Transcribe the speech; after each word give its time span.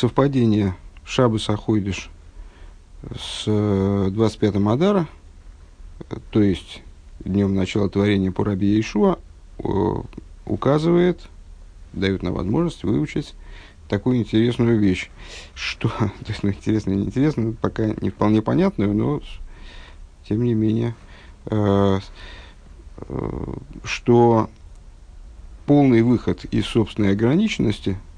совпадение. 0.00 0.74
Шабас 1.04 1.48
Ахойдыш 1.50 2.08
с 3.02 3.46
25-м 3.46 4.68
Адара, 4.68 5.08
то 6.30 6.40
есть 6.40 6.82
днем 7.24 7.54
начала 7.54 7.88
творения 7.88 8.30
по 8.30 8.44
Раби 8.44 8.80
Ишуа, 8.80 9.18
указывает, 10.46 11.20
дает 11.92 12.22
нам 12.22 12.34
возможность 12.34 12.84
выучить 12.84 13.34
такую 13.88 14.18
интересную 14.18 14.78
вещь, 14.78 15.10
что, 15.54 15.88
то 15.98 16.12
есть, 16.28 16.42
ну, 16.42 16.50
интересно 16.50 16.90
или 16.92 17.00
неинтересно, 17.00 17.54
пока 17.60 17.88
не 18.00 18.10
вполне 18.10 18.40
понятную, 18.40 18.94
но, 18.94 19.20
тем 20.28 20.44
не 20.44 20.54
менее, 20.54 20.94
э, 21.46 21.98
э, 22.98 23.54
что 23.84 24.48
полный 25.66 26.02
выход 26.02 26.44
из 26.44 26.66
собственной 26.66 27.12
ограниченности, 27.12 27.90
э, 27.90 28.09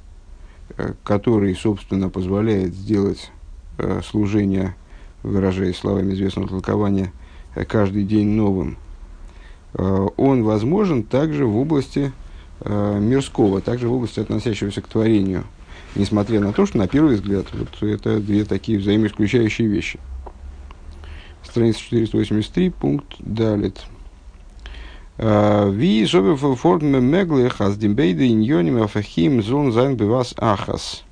который, 1.04 1.54
собственно, 1.54 2.08
позволяет 2.08 2.74
сделать 2.74 3.30
э, 3.78 4.00
служение, 4.04 4.74
выражаясь 5.22 5.76
словами 5.76 6.12
известного 6.12 6.48
толкования, 6.48 7.12
э, 7.54 7.64
каждый 7.64 8.04
день 8.04 8.28
новым, 8.28 8.78
э, 9.74 10.06
он 10.16 10.42
возможен 10.44 11.02
также 11.02 11.46
в 11.46 11.56
области 11.56 12.12
э, 12.60 12.98
мирского, 13.00 13.60
также 13.60 13.88
в 13.88 13.92
области 13.92 14.20
относящегося 14.20 14.82
к 14.82 14.88
творению– 14.88 15.44
несмотря 15.94 16.40
на 16.40 16.52
то, 16.52 16.66
что 16.66 16.78
на 16.78 16.88
первый 16.88 17.16
взгляд 17.16 17.46
вот 17.52 17.82
это 17.82 18.20
две 18.20 18.44
такие 18.44 18.78
взаимоисключающие 18.78 19.68
вещи. 19.68 19.98
Страница 21.42 21.80
483, 21.80 22.70
пункт 22.70 23.14
Далит. 23.18 23.82
А, 25.18 25.68
Ви 25.68 26.06
собе 26.06 26.36
форме 26.36 27.00
мегле 27.00 27.48
хас 27.48 27.76
димбейда 27.76 28.26
иньоним 28.26 28.82
афахим 28.82 29.42
зон 29.42 29.72
зайн 29.72 29.96
бивас 29.96 30.34
ахас. 30.38 31.04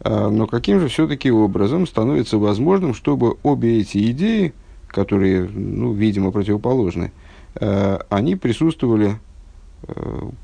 А, 0.00 0.28
но 0.30 0.46
каким 0.46 0.80
же 0.80 0.88
все-таки 0.88 1.30
образом 1.30 1.86
становится 1.86 2.38
возможным, 2.38 2.94
чтобы 2.94 3.36
обе 3.42 3.80
эти 3.80 4.10
идеи, 4.10 4.52
которые, 4.88 5.48
ну, 5.48 5.92
видимо, 5.92 6.32
противоположны, 6.32 7.12
а, 7.54 8.00
они 8.08 8.36
присутствовали 8.36 9.18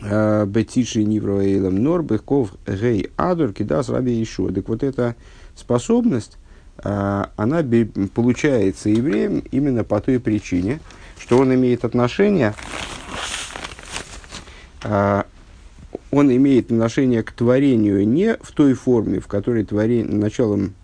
бетиши 0.00 1.04
нивроэйлем 1.04 1.82
нор 1.82 2.02
беков 2.02 2.52
гей 2.66 3.10
адур 3.16 3.52
кидас 3.52 3.88
раби 3.88 4.22
Ишуа. 4.22 4.52
Так 4.52 4.68
вот 4.68 4.82
эта 4.82 5.16
способность 5.54 6.38
а, 6.82 7.30
она 7.36 7.62
получается 8.14 8.88
евреем 8.88 9.42
именно 9.50 9.84
по 9.84 10.00
той 10.00 10.18
причине, 10.18 10.80
что 11.18 11.38
он 11.38 11.54
имеет 11.54 11.84
отношение, 11.84 12.54
он 16.10 16.34
имеет 16.34 16.66
отношение 16.66 17.22
к 17.22 17.32
творению 17.32 18.06
не 18.06 18.36
в 18.40 18.52
той 18.52 18.74
форме, 18.74 19.20
в 19.20 19.26
которой 19.26 19.64
творение, 19.64 20.12
началом 20.14 20.74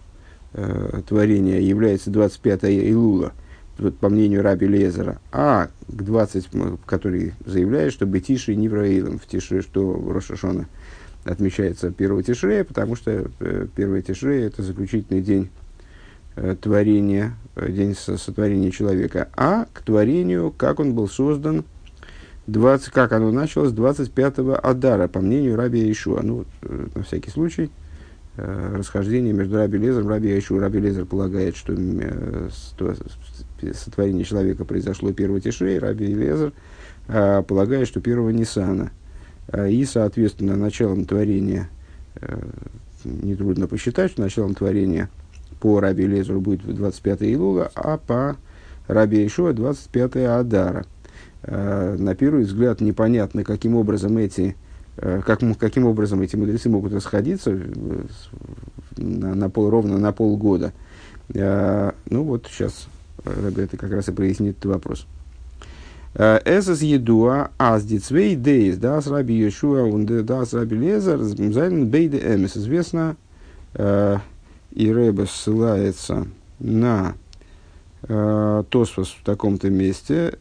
э, 0.53 1.03
творения 1.09 1.61
является 1.61 2.11
25-я 2.11 2.91
Илула, 2.91 3.33
вот, 3.79 3.97
по 3.99 4.09
мнению 4.09 4.43
Раби 4.43 4.67
Лезера, 4.67 5.21
а 5.33 5.69
к 5.89 6.03
20, 6.03 6.49
который 6.87 7.35
заявляет, 7.45 7.93
что 7.93 8.07
Бетиши 8.07 8.53
и 8.53 8.57
Нивраилом 8.57 9.19
в 9.19 9.27
Тише, 9.27 9.63
что 9.63 9.93
Рошашона 10.13 10.67
отмечается 11.25 11.93
1 11.97 12.23
Тишрея, 12.23 12.65
потому 12.65 12.97
что 12.97 13.29
1 13.41 13.71
э, 13.77 14.03
Тишрея– 14.03 14.47
это 14.49 14.63
заключительный 14.63 15.23
день 15.23 15.51
Э, 16.39 16.55
творения, 16.55 17.33
э, 17.55 17.73
день 17.73 17.95
сотворения 17.95 18.71
человека, 18.71 19.31
а 19.37 19.65
к 19.73 19.81
творению, 19.81 20.53
как 20.55 20.81
он 20.81 20.93
был 20.93 21.09
создан, 21.09 21.65
20, 22.47 22.91
как 22.91 23.13
оно 23.13 23.31
началось 23.33 23.73
25-го 23.73 24.59
Адара, 24.63 25.09
по 25.09 25.21
мнению 25.21 25.57
Раби 25.57 25.91
Ишуа. 25.91 26.23
Ну, 26.23 26.45
э, 26.63 26.87
на 26.95 27.03
всякий 27.03 27.31
случай, 27.31 27.71
расхождение 28.37 29.33
между 29.33 29.57
Раби 29.57 29.79
Лезером 29.79 30.09
и 30.09 30.11
Раби 30.11 30.39
Ишуа. 30.39 30.61
Раби 30.61 30.79
Лезер 30.79 31.07
полагает, 31.07 31.57
что 31.57 31.75
сотворение 33.73 34.25
человека 34.25 34.65
произошло 34.67 35.09
1 35.09 35.41
Тишей, 35.41 35.79
Раби 35.79 36.07
Лезер 36.07 36.53
полагает, 37.07 37.89
что 37.89 38.01
1 38.01 38.31
Ниссана. 38.31 38.91
И, 39.69 39.85
соответственно, 39.87 40.55
началом 40.57 41.07
творения, 41.07 41.71
нетрудно 43.05 43.69
посчитать, 43.69 44.11
что 44.11 44.21
началом 44.21 44.55
творения– 44.55 45.09
по 45.61 45.81
Раби 45.81 46.07
Лезеру 46.07 46.41
будет 46.41 46.63
25 46.75 47.23
Илула, 47.23 47.71
а 47.75 47.99
по 47.99 48.37
Раби 48.87 49.27
Ишуа 49.27 49.53
25 49.53 50.17
Адара. 50.17 50.85
Э, 51.47 51.95
на 51.97 52.15
первый 52.17 52.45
взгляд 52.45 52.81
непонятно, 52.81 53.45
каким 53.45 53.77
образом 53.77 54.19
эти 54.19 54.57
э, 54.97 55.23
как, 55.25 55.41
каким 55.59 55.87
образом 55.87 56.21
эти 56.21 56.35
мудрецы 56.35 56.69
могут 56.69 56.93
расходиться 56.93 57.53
э, 57.53 58.05
на, 58.97 59.35
на 59.35 59.49
пол, 59.49 59.71
ровно 59.71 59.99
на 59.99 60.13
полгода. 60.13 60.73
Ну 61.29 62.23
вот 62.23 62.47
сейчас 62.49 62.87
это 63.25 63.77
как 63.77 63.91
раз 63.91 64.09
и 64.09 64.13
прояснит 64.13 64.59
этот 64.59 64.67
вопрос. 64.67 65.07
עס 66.15 66.41
איז 66.41 66.81
ידוע 66.83 67.51
אז 67.59 67.85
די 67.85 67.98
צוויי 67.98 68.37
דעות 68.37 68.79
דעת 68.79 69.09
רבי 69.09 69.35
יהושע 69.35 69.89
און 69.89 70.23
דעת 70.23 70.55
רבי 70.55 70.77
אליעזר 70.77 71.19
זיינען 71.19 71.89
ביידע 71.89 72.19
אמת. 72.19 72.57
Известно, 72.57 73.17
и 73.75 74.93
Рэбе 74.93 75.27
ссылается 75.27 76.29
на 76.61 77.15
э, 78.03 78.65
Тосфос 78.71 79.09
в 79.09 79.25
таком-то 79.25 79.71
месте, 79.71 80.39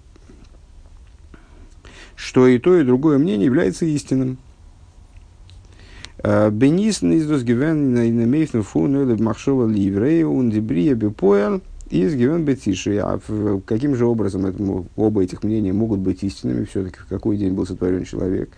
что 2.15 2.47
и 2.47 2.57
то, 2.57 2.77
и 2.77 2.83
другое 2.83 3.17
мнение 3.17 3.45
является 3.45 3.85
истинным. 3.85 4.37
Э, 6.23 6.49
Бенисн 6.49 7.11
из 7.11 7.27
Досгивен 7.27 7.93
на 7.93 8.09
инемейфну 8.09 8.63
фуну 8.63 9.03
или 9.03 9.21
махшова 9.21 9.67
ливрея 9.67 10.25
он 10.25 10.49
дебрия 10.49 10.95
бепоял 10.95 11.61
из 11.89 12.15
гивен 12.15 12.45
бетиши. 12.45 12.97
А 12.97 13.19
каким 13.65 13.95
же 13.95 14.05
образом 14.05 14.45
это, 14.45 14.61
оба 14.95 15.23
этих 15.23 15.43
мнения 15.43 15.73
могут 15.73 15.99
быть 15.99 16.23
истинными? 16.23 16.65
Все-таки 16.65 16.97
в 16.99 17.07
какой 17.07 17.37
день 17.37 17.53
был 17.53 17.65
сотворен 17.65 18.05
человек? 18.05 18.49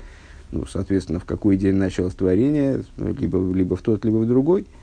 Ну, 0.51 0.65
соответственно, 0.65 1.19
в 1.19 1.25
какой 1.25 1.57
день 1.57 1.75
началось 1.75 2.13
творение, 2.13 2.83
либо, 2.97 3.53
либо 3.53 3.75
в 3.75 3.81
тот, 3.81 4.05
либо 4.05 4.17
в 4.17 4.27
другой– 4.27 4.65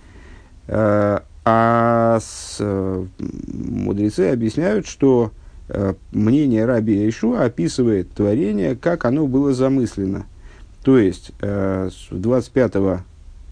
Э, 0.66 1.18
А 1.46 2.18
с, 2.22 2.58
мудрецы 3.18 4.30
объясняют, 4.30 4.86
что 4.86 5.30
мнение 6.12 6.64
Раби 6.66 7.08
Ишуа 7.08 7.44
описывает 7.44 8.10
творение, 8.10 8.76
как 8.76 9.04
оно 9.04 9.26
было 9.26 9.54
замыслено. 9.54 10.26
То 10.84 10.98
есть, 10.98 11.32
э, 11.40 11.88
25-го 12.10 13.00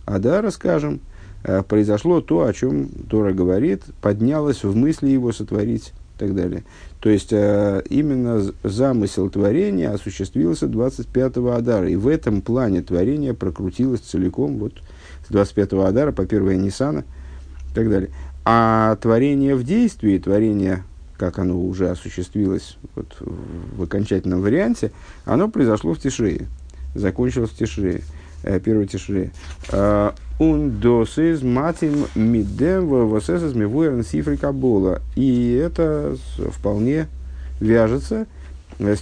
Адара, 0.04 0.50
скажем, 0.50 1.00
э, 1.44 1.62
произошло 1.62 2.20
то, 2.20 2.44
о 2.44 2.52
чем 2.52 2.88
Тора 3.08 3.32
говорит, 3.32 3.82
поднялось 4.02 4.64
в 4.64 4.76
мысли 4.76 5.08
его 5.08 5.32
сотворить 5.32 5.94
и 6.16 6.18
так 6.18 6.34
далее. 6.34 6.64
То 7.00 7.08
есть, 7.08 7.32
э, 7.32 7.82
именно 7.88 8.42
замысел 8.62 9.30
творения 9.30 9.92
осуществился 9.92 10.66
25-го 10.66 11.52
Адара. 11.52 11.88
И 11.88 11.96
в 11.96 12.06
этом 12.06 12.42
плане 12.42 12.82
творение 12.82 13.32
прокрутилось 13.32 14.00
целиком 14.00 14.58
вот, 14.58 14.74
с 15.26 15.32
25-го 15.32 15.84
Адара 15.84 16.12
по 16.12 16.24
1 16.24 16.60
Ниссана 16.60 17.04
и 17.70 17.74
так 17.74 17.88
далее. 17.88 18.10
А 18.44 18.96
творение 18.96 19.54
в 19.54 19.64
действии, 19.64 20.18
творение, 20.18 20.82
как 21.22 21.38
оно 21.38 21.56
уже 21.56 21.88
осуществилось 21.88 22.78
вот, 22.96 23.16
в 23.20 23.84
окончательном 23.84 24.40
варианте, 24.40 24.90
оно 25.24 25.48
произошло 25.48 25.94
в 25.94 26.00
Тишрее, 26.00 26.48
закончилось 26.96 27.50
в 27.50 27.56
Тишрее, 27.56 28.02
э, 28.42 28.58
первой 28.58 28.88
Тишрее. 28.88 29.30
Он 29.70 30.80
досыз 30.80 31.42
матим 31.42 32.06
мидем 32.16 32.88
восесыз 32.88 33.54
мивуэрн 33.54 34.02
сифры 34.02 34.36
кабола. 34.36 35.00
И 35.14 35.52
это 35.52 36.16
вполне 36.50 37.06
вяжется 37.60 38.26
с 38.41 38.41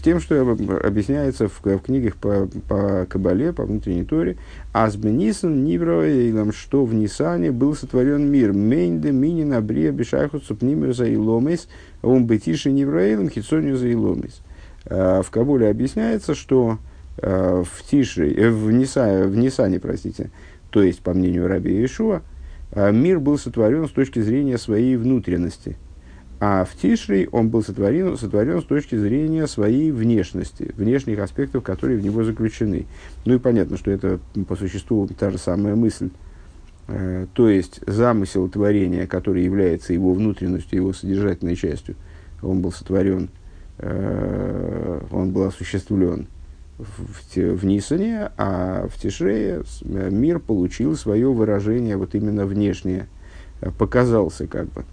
тем, 0.02 0.20
что 0.20 0.40
объясняется 0.84 1.48
в, 1.48 1.60
в 1.62 1.78
книгах 1.78 2.16
по, 2.16 2.48
по 2.68 3.06
Кабале, 3.08 3.52
по 3.52 3.64
внутренней 3.64 4.04
Торе. 4.04 4.36
Азбенисан 4.72 5.64
Нивроэйлам, 5.64 6.52
что 6.52 6.84
в 6.84 6.94
Нисане 6.94 7.50
был 7.50 7.74
сотворен 7.74 8.30
мир. 8.30 8.52
Мейнде 8.52 9.12
мини 9.12 9.44
набрия 9.44 9.92
бешайхут 9.92 10.44
супнимер 10.44 10.94
за 10.94 11.12
иломис, 11.12 11.68
он 12.02 12.26
бетиши 12.26 12.70
Нивроэйлам 12.70 13.28
хитсонию 13.30 13.76
за 13.76 13.92
иломис. 13.92 14.42
В 14.84 15.26
Кабуле 15.30 15.68
объясняется, 15.68 16.34
что 16.34 16.78
в 17.16 17.66
Тише, 17.90 18.32
э, 18.32 18.50
в, 18.50 18.70
Ниса, 18.70 19.24
в 19.26 19.36
Нисане, 19.36 19.78
простите, 19.78 20.30
то 20.70 20.82
есть, 20.82 21.00
по 21.00 21.12
мнению 21.12 21.48
Раби 21.48 21.72
Иешуа, 21.72 22.22
мир 22.74 23.20
был 23.20 23.36
сотворен 23.36 23.86
с 23.86 23.90
точки 23.90 24.20
зрения 24.20 24.56
своей 24.56 24.96
внутренности, 24.96 25.76
а 26.40 26.64
в 26.64 26.74
Тишрей 26.74 27.28
он 27.30 27.50
был 27.50 27.62
сотворен, 27.62 28.16
сотворен 28.16 28.62
с 28.62 28.64
точки 28.64 28.96
зрения 28.96 29.46
своей 29.46 29.92
внешности, 29.92 30.72
внешних 30.74 31.18
аспектов, 31.18 31.62
которые 31.62 31.98
в 31.98 32.02
него 32.02 32.24
заключены. 32.24 32.86
Ну 33.26 33.34
и 33.34 33.38
понятно, 33.38 33.76
что 33.76 33.90
это 33.90 34.18
по 34.48 34.56
существу 34.56 35.06
та 35.06 35.30
же 35.30 35.36
самая 35.36 35.76
мысль. 35.76 36.08
Э, 36.88 37.26
то 37.34 37.50
есть 37.50 37.80
замысел 37.86 38.48
творения, 38.48 39.06
который 39.06 39.44
является 39.44 39.92
его 39.92 40.14
внутренностью, 40.14 40.78
его 40.78 40.94
содержательной 40.94 41.56
частью, 41.56 41.94
он 42.42 42.62
был 42.62 42.72
сотворен, 42.72 43.28
э, 43.76 45.00
он 45.10 45.32
был 45.32 45.42
осуществлен 45.42 46.26
в, 46.78 47.36
в 47.36 47.66
Нисане, 47.66 48.30
а 48.38 48.88
в 48.88 48.98
Тишрее 48.98 49.62
э, 49.82 50.08
мир 50.10 50.38
получил 50.38 50.96
свое 50.96 51.30
выражение 51.30 51.98
вот 51.98 52.14
именно 52.14 52.46
внешнее, 52.46 53.08
показался 53.76 54.46
как 54.46 54.72
бы. 54.72 54.86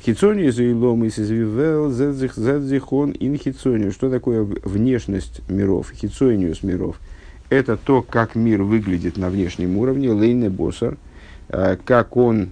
Хитсони 0.00 0.48
заилом 0.50 1.04
из 1.04 1.18
извивел 1.18 1.90
зедзихон 1.90 3.14
ин 3.18 3.36
хитсонию. 3.36 3.92
Что 3.92 4.10
такое 4.10 4.42
внешность 4.42 5.42
миров, 5.48 5.92
хитсониус 5.92 6.62
миров? 6.62 7.00
Это 7.50 7.76
то, 7.76 8.02
как 8.02 8.34
мир 8.34 8.62
выглядит 8.62 9.16
на 9.16 9.28
внешнем 9.30 9.76
уровне, 9.76 10.10
лейне 10.10 10.50
босар, 10.50 10.96
э, 11.48 11.76
как 11.84 12.16
он 12.16 12.50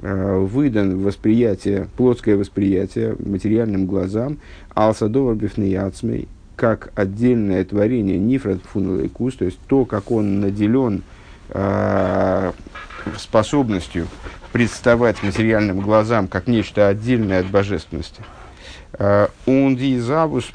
выдан 0.00 1.02
восприятие, 1.02 1.88
плотское 1.96 2.36
восприятие 2.36 3.16
материальным 3.18 3.86
глазам, 3.86 4.38
алсадовар 4.74 5.34
бифнеяцмей, 5.34 6.28
как 6.54 6.92
отдельное 6.94 7.64
творение 7.64 8.18
Нифрат 8.18 8.60
Фунелайкус, 8.62 9.34
то 9.34 9.44
есть 9.44 9.58
то, 9.66 9.84
как 9.84 10.10
он 10.10 10.40
наделен 10.40 11.02
э, 11.50 12.52
способностью 13.16 14.06
представать 14.52 15.22
материальным 15.22 15.80
глазам 15.80 16.28
как 16.28 16.46
нечто 16.46 16.88
отдельное 16.88 17.40
от 17.40 17.46
божественности. 17.46 18.22
Ундизавус 19.46 20.54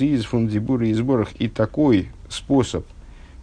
из 0.00 0.24
фундибура 0.24 0.86
и 0.86 0.92
сборах 0.94 1.32
и 1.38 1.48
такой 1.48 2.10
способ 2.28 2.86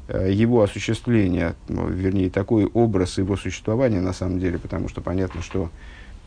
э, 0.07 0.31
его 0.31 0.63
осуществления, 0.63 1.55
ну, 1.67 1.87
вернее, 1.87 2.29
такой 2.29 2.65
образ 2.65 3.17
его 3.17 3.35
существования 3.35 3.99
на 3.99 4.13
самом 4.13 4.39
деле, 4.39 4.57
потому 4.57 4.87
что 4.87 5.01
понятно, 5.01 5.41
что 5.41 5.69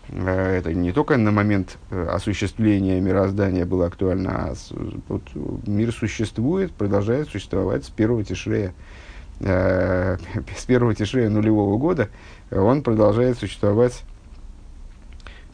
Э, 0.08 0.58
это 0.58 0.73
не 0.73 0.93
только 0.93 1.17
на 1.17 1.31
момент 1.31 1.79
э, 1.91 2.08
осуществления 2.11 3.00
мироздания 3.00 3.64
было 3.64 3.87
актуально, 3.87 4.31
а 4.31 4.55
вот 5.08 5.23
мир 5.67 5.93
существует, 5.93 6.73
продолжает 6.73 7.29
существовать 7.29 7.85
с 7.85 7.91
первого 7.91 8.25
тишрея, 8.25 8.75
э, 9.44 10.17
с 10.56 10.64
первого 10.64 10.94
тишрея 10.94 11.29
нулевого 11.29 11.79
года, 11.79 12.08
он 12.50 12.82
продолжает 12.82 13.38
существовать 13.38 14.02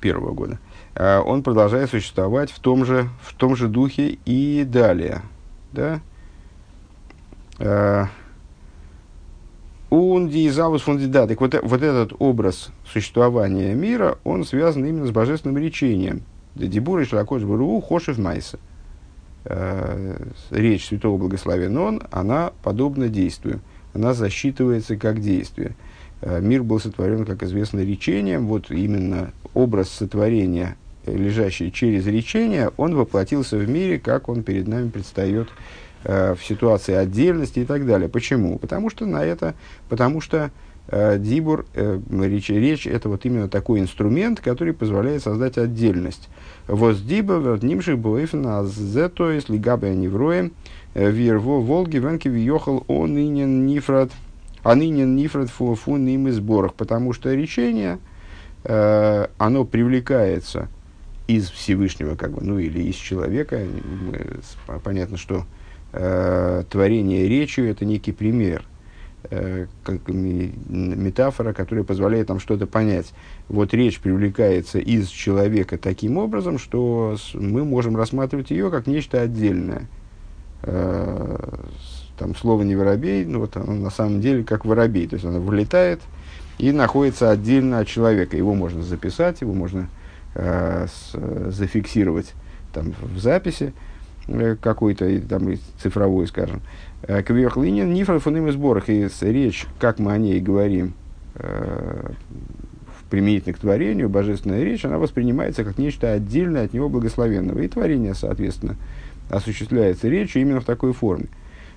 первого 0.00 0.32
года. 0.32 0.58
Он 0.96 1.42
продолжает 1.42 1.90
существовать 1.90 2.50
в 2.50 2.58
том 2.58 2.84
же, 2.84 3.08
в 3.22 3.34
том 3.34 3.54
же 3.54 3.69
духе 3.69 4.19
и 4.25 4.64
далее. 4.64 5.22
Да? 5.72 6.00
Ундиизавус 9.90 10.82
фундида. 10.82 11.26
Так 11.26 11.40
вот, 11.40 11.54
вот 11.62 11.82
этот 11.82 12.12
образ 12.19 12.70
существования 12.87 13.75
мира, 13.75 14.19
он 14.25 14.44
связан 14.44 14.84
именно 14.84 15.06
с 15.06 15.10
божественным 15.10 15.58
речением. 15.58 16.22
Дебура 16.54 17.04
Шлакош 17.04 17.42
Бару 17.42 17.81
Хошев 17.81 18.16
Майса. 18.19 18.58
Э, 19.44 20.16
речь 20.50 20.87
Святого 20.87 21.16
Благословения 21.16 21.78
Он, 21.78 22.02
она 22.10 22.52
подобна 22.62 23.08
действию. 23.08 23.60
Она 23.94 24.14
засчитывается 24.14 24.96
как 24.96 25.20
действие. 25.20 25.75
Э, 26.22 26.40
мир 26.40 26.62
был 26.62 26.81
сотворен, 26.81 27.25
как 27.25 27.42
известно, 27.42 27.81
речением. 27.81 28.46
Вот 28.46 28.70
именно 28.70 29.32
образ 29.54 29.90
сотворения, 29.90 30.76
лежащий 31.06 31.72
через 31.72 32.06
речение, 32.06 32.70
он 32.76 32.94
воплотился 32.94 33.56
в 33.56 33.69
мире, 33.69 33.98
как 33.98 34.28
он 34.28 34.42
перед 34.42 34.69
нами 34.69 34.90
предстает 34.90 35.48
Э, 36.02 36.34
в 36.34 36.42
ситуации 36.42 36.94
отдельности 36.94 37.58
и 37.58 37.64
так 37.66 37.84
далее. 37.84 38.08
Почему? 38.08 38.58
Потому 38.58 38.88
что 38.88 39.04
на 39.04 39.22
это, 39.22 39.54
потому 39.90 40.22
что 40.22 40.38
э, 40.38 40.50
дибур, 40.90 41.66
э, 41.75 42.00
речь, 42.22 42.48
речь 42.48 42.87
это 42.87 43.08
вот 43.08 43.25
именно 43.25 43.48
такой 43.48 43.81
инструмент, 43.81 44.40
который 44.40 44.72
позволяет 44.75 45.22
создать 45.22 45.56
отдельность. 45.56 46.28
Воз 46.66 47.00
диба 47.00 47.59
нимших 47.62 47.99
буэфна 47.99 48.64
зе, 48.64 49.09
то 49.09 49.30
есть 49.30 49.49
лигабе 49.49 49.94
невроем, 49.94 50.52
э, 50.94 51.11
вирво 51.11 51.61
волги 51.61 51.99
венки 51.99 52.28
вьехал 52.28 52.85
он 52.88 53.16
инен 53.16 53.66
нифрат, 53.66 54.11
а 54.62 54.75
нынен 54.75 55.14
нифрат 55.14 55.49
фу 55.50 55.75
фу 55.75 55.97
ним 55.97 56.28
и 56.28 56.32
сборах, 56.32 56.75
потому 56.75 57.12
что 57.12 57.32
речение, 57.32 57.99
э, 58.64 59.26
оно 59.38 59.64
привлекается 59.64 60.68
из 61.28 61.49
Всевышнего, 61.50 62.16
как 62.16 62.32
бы, 62.32 62.42
ну 62.42 62.59
или 62.59 62.82
из 62.82 62.97
человека. 62.97 63.61
Понятно, 64.82 65.16
что 65.16 65.44
э, 65.92 66.64
творение 66.68 67.28
речью– 67.28 67.70
это 67.70 67.85
некий 67.85 68.11
пример, 68.11 68.64
э, 68.64 68.70
как 69.29 70.09
метафора, 70.09 71.53
которая 71.53 71.85
позволяет 71.85 72.29
нам 72.29 72.41
что-то 72.41 72.67
понять. 72.67 73.12
Вот 73.49 73.75
речь 73.75 74.00
привлекается 74.00 74.79
из 74.79 75.09
человека 75.09 75.79
таким 75.79 76.17
образом, 76.17 76.59
что 76.59 77.17
мы 77.35 77.65
можем 77.65 77.97
рассматривать 77.97 78.50
ее 78.50 78.71
как 78.71 78.87
нечто 78.87 79.21
отдельное. 79.21 79.89
Э, 80.62 81.39
там 82.19 82.35
слово 82.37 82.62
не 82.62 82.77
воробей, 82.77 83.25
но 83.25 83.41
вот 83.41 83.57
оно 83.57 83.73
на 83.73 83.91
самом 83.91 84.21
деле 84.21 84.45
как 84.45 84.65
воробей, 84.65 85.07
то 85.07 85.15
есть 85.15 85.25
оно 85.25 85.41
вылетает 85.41 86.00
и 86.59 86.73
находится 86.73 87.31
отдельно 87.31 87.81
от 87.81 87.89
человека. 87.89 88.37
Его 88.37 88.55
можно 88.55 88.83
записать, 88.83 89.41
его 89.41 89.55
можно 89.55 89.89
э, 90.35 90.87
зафиксировать 91.15 92.33
там, 92.73 92.95
в 93.00 93.19
записи, 93.19 93.73
Э, 93.73 93.89
какой-то, 94.60 95.20
там, 95.22 95.54
цифровой, 95.82 96.26
скажем. 96.26 96.60
Э, 97.02 97.22
Квиохлинин, 97.22 97.92
нифра 97.92 98.18
фуным 98.18 98.50
сборах. 98.52 98.88
И 98.88 99.08
речь, 99.22 99.66
как 99.78 99.99
мы 99.99 100.12
о 100.12 100.18
ней 100.18 100.40
говорим, 100.40 100.94
э, 101.34 102.10
применительно 103.08 103.54
к 103.54 103.58
творению, 103.58 104.08
божественная 104.08 104.62
речь, 104.62 104.84
она 104.84 104.99
воспринимается 104.99 105.64
как 105.64 105.78
нечто 105.78 106.12
отдельное 106.12 106.64
от 106.64 106.75
него 106.75 106.88
благословенного. 106.88 107.60
И 107.60 107.68
творение, 107.68 108.14
соответственно, 108.14 108.76
осуществляется 109.30 110.08
речью 110.08 110.42
именно 110.42 110.60
в 110.60 110.64
такой 110.64 110.92
форме. 110.92 111.26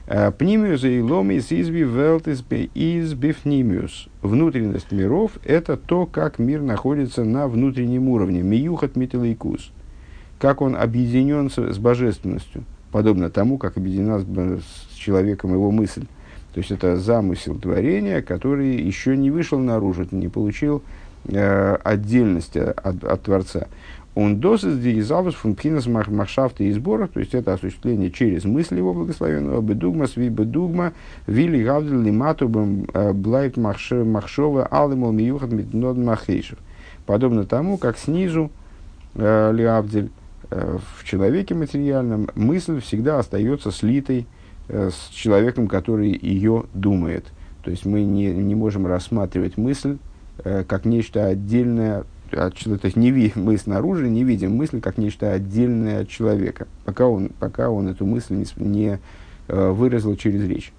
Пнимиус 0.05 0.83
и 0.83 1.01
ломис 1.01 1.51
изби 1.53 1.83
велтис 1.83 2.43
из 2.73 3.13
бифнимиус. 3.13 4.09
Внутренность 4.21 4.91
миров– 4.91 5.31
это 5.45 5.77
то, 5.77 6.05
как 6.05 6.39
мир 6.39 6.61
находится 6.61 7.23
на 7.23 7.47
внутреннем 7.47 8.09
уровне. 8.09 8.41
Миюхат 8.41 8.97
мителейкус 8.97 9.71
как 10.43 10.61
он 10.61 10.75
объединен 10.75 11.49
с, 11.49 11.57
с 11.57 11.77
божественностью, 11.77 12.65
подобно 12.91 13.29
тому, 13.29 13.57
как 13.57 13.77
объединена 13.77 14.19
с, 14.19 14.25
с 14.25 14.95
человеком 14.97 15.53
его 15.53 15.71
мысль. 15.71 16.05
То 16.53 16.59
есть 16.59 16.69
это 16.69 16.97
замысел 16.97 17.55
творения, 17.55 18.21
который 18.21 18.75
еще 18.75 19.15
не 19.15 19.31
вышел 19.31 19.57
наружу, 19.57 20.05
не 20.11 20.27
получил 20.27 20.83
э, 21.29 21.75
отдельность 21.75 22.57
от, 22.57 23.05
от 23.05 23.21
Творца. 23.21 23.67
Он 24.15 24.41
досыс 24.41 24.77
дигизалус 24.77 25.33
функхинас 25.35 25.87
махшафта 25.87 26.65
и 26.65 26.73
сборов, 26.73 27.11
то 27.11 27.21
есть 27.21 27.33
это 27.33 27.53
осуществление 27.53 28.11
через 28.11 28.43
мысли 28.43 28.75
его 28.75 28.93
благословенного, 28.93 29.61
бедугма, 29.61 30.07
сви 30.07 30.27
бедугма, 30.27 30.91
вили 31.25 31.63
гавдил 31.63 32.01
лимату 32.01 32.49
блайт 32.49 33.55
махшова 33.55 34.65
алымал 34.65 35.13
миюхат 35.13 35.53
митнод 35.53 35.95
махейшев. 35.95 36.57
Подобно 37.05 37.45
тому, 37.45 37.77
как 37.77 37.97
снизу 37.97 38.51
э, 39.15 39.53
лиавдель 39.53 40.07
э, 40.07 40.22
в 40.53 41.03
человеке 41.03 41.55
материальном 41.55 42.29
мысль 42.35 42.79
всегда 42.81 43.19
остается 43.19 43.71
слитой 43.71 44.27
э, 44.67 44.89
с 44.91 45.13
человеком, 45.13 45.67
который 45.67 46.09
ее 46.09 46.65
думает. 46.73 47.25
То 47.63 47.71
есть 47.71 47.85
мы 47.85 48.03
не, 48.03 48.27
не 48.27 48.55
можем 48.55 48.85
рассматривать 48.85 49.57
мысль 49.57 49.97
э, 50.43 50.63
как 50.67 50.85
нечто 50.85 51.25
отдельное 51.25 52.03
от, 52.31 52.55
то 52.55 52.79
есть 52.83 52.95
не 52.95 53.11
ви, 53.11 53.31
мы 53.35 53.57
снаружи 53.57 54.09
не 54.09 54.23
видим 54.23 54.55
мысль 54.55 54.81
как 54.81 54.97
нечто 54.97 55.31
отдельное 55.31 56.01
от 56.01 56.09
человека, 56.09 56.67
пока 56.85 57.07
он, 57.07 57.29
пока 57.39 57.69
он 57.69 57.87
эту 57.87 58.05
мысль 58.05 58.35
не, 58.35 58.45
не 58.57 58.99
э, 59.47 59.69
выразил 59.69 60.15
через 60.15 60.47
речь. 60.47 60.73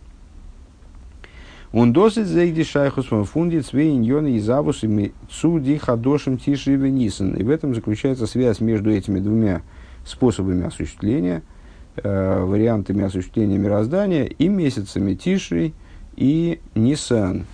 Он 1.75 1.93
досит 1.93 2.29
зейди 2.29 2.63
шайхус 2.63 3.07
фунди 3.07 3.59
цвейньоны 3.59 4.37
и 4.37 4.39
завусами 4.39 5.13
цуди 5.29 5.77
хадошим 5.77 6.39
тиши 6.39 6.75
и 6.75 6.77
И 6.77 7.43
в 7.43 7.51
этом 7.51 7.75
заключается 7.75 8.29
связь 8.29 8.61
между 8.61 8.93
этими 8.93 9.19
двумя 9.19 9.63
способами 10.07 10.67
осуществления, 10.67 11.43
э, 11.97 12.45
вариантами 12.45 13.03
осуществления 13.03 13.59
мироздания 13.59 14.27
и 14.27 14.47
месяцами 14.47 15.15
тиши 15.15 15.73
и 16.15 16.61
нисан. 16.77 17.45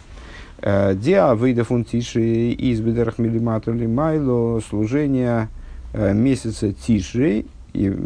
Э, 0.61 0.95
Диа 0.95 1.35
выйда 1.35 1.65
фунтиши 1.65 2.51
из 2.51 2.83
бедерах 2.83 3.19
милиматули 3.19 3.87
майло 3.87 4.61
служение 4.61 5.49
э, 5.95 6.13
месяца 6.13 6.75
тиши 6.75 7.47
и 7.73 7.97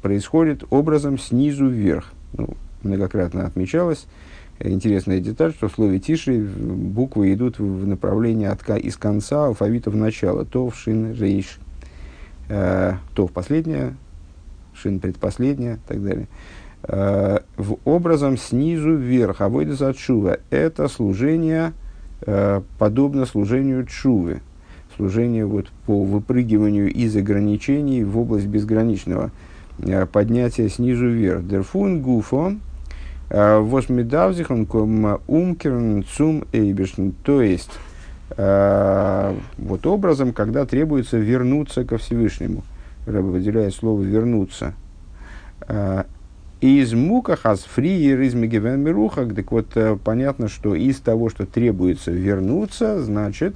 происходит 0.00 0.64
образом 0.70 1.18
снизу 1.18 1.68
вверх. 1.68 2.14
Ну, 2.32 2.54
многократно 2.82 3.46
отмечалось. 3.46 4.06
Интересная 4.58 5.20
деталь, 5.20 5.52
что 5.52 5.68
в 5.68 5.72
слове 5.72 5.98
тиши 5.98 6.40
буквы 6.40 7.32
идут 7.34 7.58
в 7.58 7.86
направлении 7.86 8.46
от, 8.46 8.68
из 8.78 8.96
конца 8.96 9.46
алфавита 9.46 9.90
в 9.90 9.96
начало. 9.96 10.46
То 10.46 10.70
в 10.70 10.76
шин 10.76 11.12
рейш. 11.12 11.58
Э, 12.48 12.94
то 13.14 13.26
в 13.26 13.32
последнее, 13.32 13.96
шин 14.74 15.00
предпоследнее 15.00 15.74
и 15.74 15.88
так 15.88 16.02
далее. 16.02 16.28
Э, 16.84 17.40
в 17.58 17.76
образом 17.84 18.38
снизу 18.38 18.94
вверх. 18.94 19.42
А 19.42 19.50
войдес 19.50 19.82
от 19.82 19.98
шува. 19.98 20.38
Это 20.48 20.88
служение 20.88 21.74
э, 22.22 22.62
подобно 22.78 23.26
служению 23.26 23.84
чувы. 23.84 24.40
Служение 24.96 25.44
вот 25.44 25.66
по 25.84 26.02
выпрыгиванию 26.02 26.90
из 26.90 27.14
ограничений 27.14 28.04
в 28.04 28.18
область 28.18 28.46
безграничного. 28.46 29.30
Поднятия 30.10 30.70
снизу 30.70 31.06
вверх. 31.06 31.46
Дерфун 31.46 32.00
гуфон 32.00 32.60
восмидавзихан 33.30 34.68
умкерн 35.26 36.04
цум 36.04 36.44
эйбешн. 36.52 37.10
То 37.24 37.42
есть, 37.42 37.72
вот 38.36 39.86
образом, 39.86 40.32
когда 40.32 40.64
требуется 40.66 41.16
вернуться 41.16 41.84
ко 41.84 41.98
Всевышнему. 41.98 42.64
Рэба 43.06 43.26
выделяет 43.26 43.74
слово 43.74 44.02
«вернуться». 44.02 44.74
Из 46.62 46.94
мукахас 46.94 47.60
фриер 47.64 48.22
из 48.22 48.32
мигевен 48.32 49.34
так 49.34 49.52
вот 49.52 49.66
э, 49.74 49.98
понятно, 50.02 50.48
что 50.48 50.74
из 50.74 50.96
того, 51.00 51.28
что 51.28 51.44
требуется 51.44 52.10
вернуться, 52.10 53.02
значит, 53.02 53.54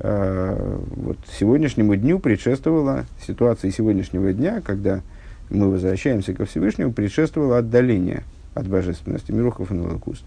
э, 0.00 0.78
вот 0.96 1.18
сегодняшнему 1.38 1.94
дню 1.94 2.18
предшествовала 2.18 3.04
ситуация 3.24 3.70
сегодняшнего 3.70 4.32
дня, 4.32 4.60
когда 4.60 5.02
мы 5.50 5.70
возвращаемся 5.70 6.34
ко 6.34 6.44
Всевышнему, 6.44 6.92
предшествовало 6.92 7.58
отдаление 7.58 8.24
от 8.54 8.68
божественности, 8.68 9.32
мирухов 9.32 9.70
и 9.70 9.74
налакус. 9.74 10.24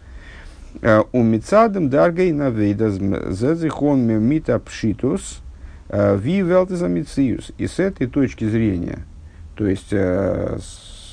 Э, 0.82 1.04
у 1.12 1.24
Мицадем 1.24 1.90
Даргей 1.90 2.32
Навейдас 2.32 2.96
Зезихон 2.96 4.02
Мита 4.02 4.60
Пшитус 4.60 5.42
э, 5.90 6.18
Ви 6.18 6.42
Велтезамициус. 6.42 7.52
И 7.58 7.68
с 7.68 7.80
этой 7.80 8.08
точки 8.08 8.46
зрения, 8.46 9.00
то 9.56 9.68
есть 9.68 9.94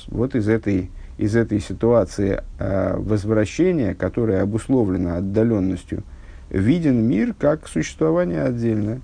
вот 0.07 0.35
из 0.35 0.47
этой, 0.47 0.91
из 1.17 1.35
этой 1.35 1.59
ситуации 1.59 2.41
э, 2.59 2.95
возвращения, 2.97 3.93
которое 3.93 4.41
обусловлено 4.41 5.17
отдаленностью, 5.17 6.03
виден 6.49 7.07
мир 7.07 7.33
как 7.37 7.67
существование 7.67 8.43
отдельное. 8.43 9.01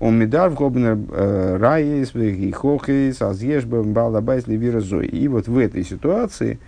Он 0.00 0.18
медар 0.18 0.50
в 0.50 0.54
гобнер 0.54 0.98
э, 1.10 1.56
раес, 1.58 2.14
и 2.14 2.50
хохес, 2.50 3.22
азешбам, 3.22 3.92
балабайс, 3.92 4.46
левира 4.48 4.80
зой. 4.80 5.06
И 5.06 5.28
вот 5.28 5.46
в 5.46 5.56
этой 5.58 5.84
ситуации 5.84 6.54
э, 6.54 6.58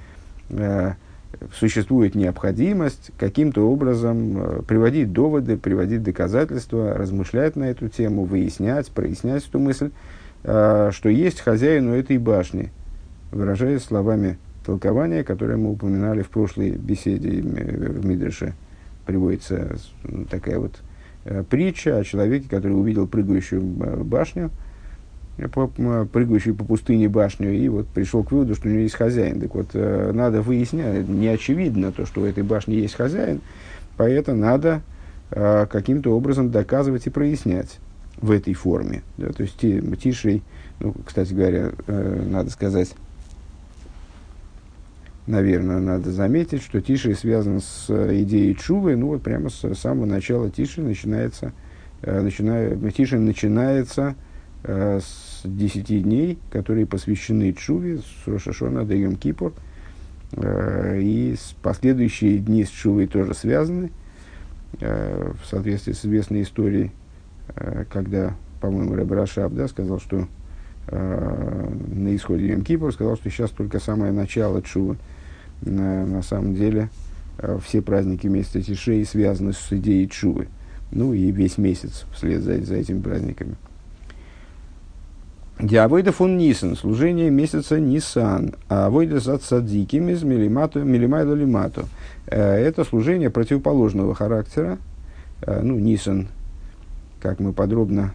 существует 1.52 2.14
необходимость 2.14 3.10
каким-то 3.18 3.68
образом 3.68 4.38
э, 4.38 4.62
приводить 4.62 5.12
доводы, 5.12 5.56
приводить 5.56 6.02
доказательства, 6.02 6.94
размышлять 6.94 7.56
на 7.56 7.64
эту 7.64 7.88
тему, 7.88 8.24
выяснять, 8.24 8.90
прояснять 8.90 9.46
эту 9.46 9.58
мысль, 9.58 9.90
э, 10.44 10.90
что 10.92 11.08
есть 11.08 11.40
хозяин 11.40 11.88
у 11.88 11.94
этой 11.94 12.18
башни– 12.18 12.72
выражаясь 13.34 13.82
словами 13.82 14.38
толкования, 14.64 15.24
которые 15.24 15.58
мы 15.58 15.72
упоминали 15.72 16.22
в 16.22 16.30
прошлой 16.30 16.70
беседе 16.70 17.42
в 17.42 18.06
Мидреше. 18.06 18.54
Приводится 19.04 19.76
такая 20.30 20.58
вот 20.58 20.80
э, 21.24 21.44
притча 21.48 21.98
о 21.98 22.04
человеке, 22.04 22.48
который 22.48 22.72
увидел 22.72 23.06
прыгающую 23.06 23.60
башню, 23.60 24.50
э, 25.36 26.06
прыгающую 26.12 26.54
по 26.54 26.64
пустыне 26.64 27.08
башню, 27.08 27.52
и 27.52 27.68
вот 27.68 27.86
пришел 27.88 28.22
к 28.24 28.32
выводу, 28.32 28.54
что 28.54 28.68
у 28.68 28.70
него 28.70 28.82
есть 28.82 28.94
хозяин. 28.94 29.40
Так 29.40 29.54
вот, 29.54 29.68
э, 29.74 30.12
надо 30.12 30.42
выяснять, 30.42 31.08
не 31.08 31.28
очевидно 31.28 31.92
то, 31.92 32.06
что 32.06 32.22
у 32.22 32.24
этой 32.24 32.42
башни 32.42 32.74
есть 32.74 32.94
хозяин, 32.94 33.40
поэтому 33.96 34.40
надо 34.40 34.82
каким-то 35.30 36.10
образом 36.16 36.50
доказывать 36.50 37.06
и 37.06 37.10
прояснять 37.10 37.78
в 38.18 38.30
этой 38.30 38.54
форме. 38.54 39.02
Да, 39.16 39.30
то 39.32 39.42
есть 39.42 39.56
Тишей, 39.56 40.42
ну, 40.78 40.94
кстати 41.04 41.32
говоря, 41.32 41.72
надо 41.88 42.50
сказать, 42.50 42.94
наверное, 45.26 45.80
надо 45.80 46.12
заметить, 46.12 46.62
что 46.62 46.80
Тиши 46.80 47.14
связан 47.14 47.60
с 47.60 47.86
э, 47.88 48.22
идеей 48.22 48.54
Чувы, 48.54 48.96
ну 48.96 49.08
вот 49.08 49.22
прямо 49.22 49.48
с 49.48 49.74
самого 49.74 50.06
начала 50.06 50.50
Тиши 50.50 50.82
начинается, 50.82 51.52
э, 52.02 52.20
начиная, 52.20 52.76
Тиши 52.90 53.18
начинается 53.18 54.14
э, 54.64 55.00
с 55.00 55.23
десяти 55.44 56.00
дней, 56.00 56.38
которые 56.50 56.86
посвящены 56.86 57.52
Чуве, 57.52 57.98
с 57.98 58.26
Рошашона 58.26 58.84
до 58.84 58.96
Кипур, 59.16 59.52
и 60.36 61.36
последующие 61.62 62.38
дни 62.38 62.64
с 62.64 62.70
Чувой 62.70 63.06
тоже 63.06 63.34
связаны, 63.34 63.90
в 64.80 65.46
соответствии 65.48 65.92
с 65.92 66.04
известной 66.04 66.42
историей, 66.42 66.90
когда, 67.90 68.34
по-моему, 68.60 68.96
Рабрашаб 68.96 69.52
да, 69.52 69.68
сказал, 69.68 70.00
что 70.00 70.26
на 70.90 72.16
исходе 72.16 72.48
Йом 72.48 72.64
Кипур 72.64 72.92
сказал, 72.92 73.16
что 73.16 73.30
сейчас 73.30 73.50
только 73.50 73.78
самое 73.78 74.12
начало 74.12 74.60
Чувы 74.60 74.96
на, 75.62 76.22
самом 76.22 76.54
деле 76.54 76.90
э, 77.38 77.58
все 77.64 77.82
праздники 77.82 78.26
месяца 78.26 78.60
Тишей 78.60 79.04
связаны 79.04 79.52
с 79.52 79.72
идеей 79.72 80.08
Чувы. 80.08 80.48
Ну 80.90 81.12
и 81.12 81.30
весь 81.30 81.58
месяц 81.58 82.04
вслед 82.12 82.42
за, 82.42 82.60
за 82.62 82.76
этими 82.76 83.00
праздниками. 83.00 83.56
Диавойда 85.64 86.12
фон 86.12 86.36
Нисан, 86.36 86.76
служение 86.76 87.30
месяца 87.30 87.80
Нисан, 87.80 88.54
а 88.68 88.90
войда 88.90 89.18
за 89.18 89.38
цадиким 89.38 90.10
из 90.10 90.22
милимату, 90.22 90.84
милимайду 90.84 91.34
лимату. 91.34 91.86
Э, 92.26 92.56
это 92.56 92.84
служение 92.84 93.30
противоположного 93.30 94.14
характера. 94.14 94.76
Э, 95.40 95.62
ну, 95.62 95.78
Нисан, 95.78 96.28
как 97.18 97.40
мы 97.40 97.54
подробно 97.54 98.12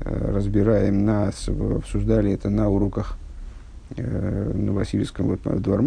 разбираем, 0.00 1.04
нас 1.04 1.48
обсуждали 1.48 2.32
это 2.32 2.48
на 2.48 2.70
уроках 2.70 3.18
на 3.94 4.72
Васильевском 4.72 5.26
вот, 5.26 5.40
Двор 5.60 5.82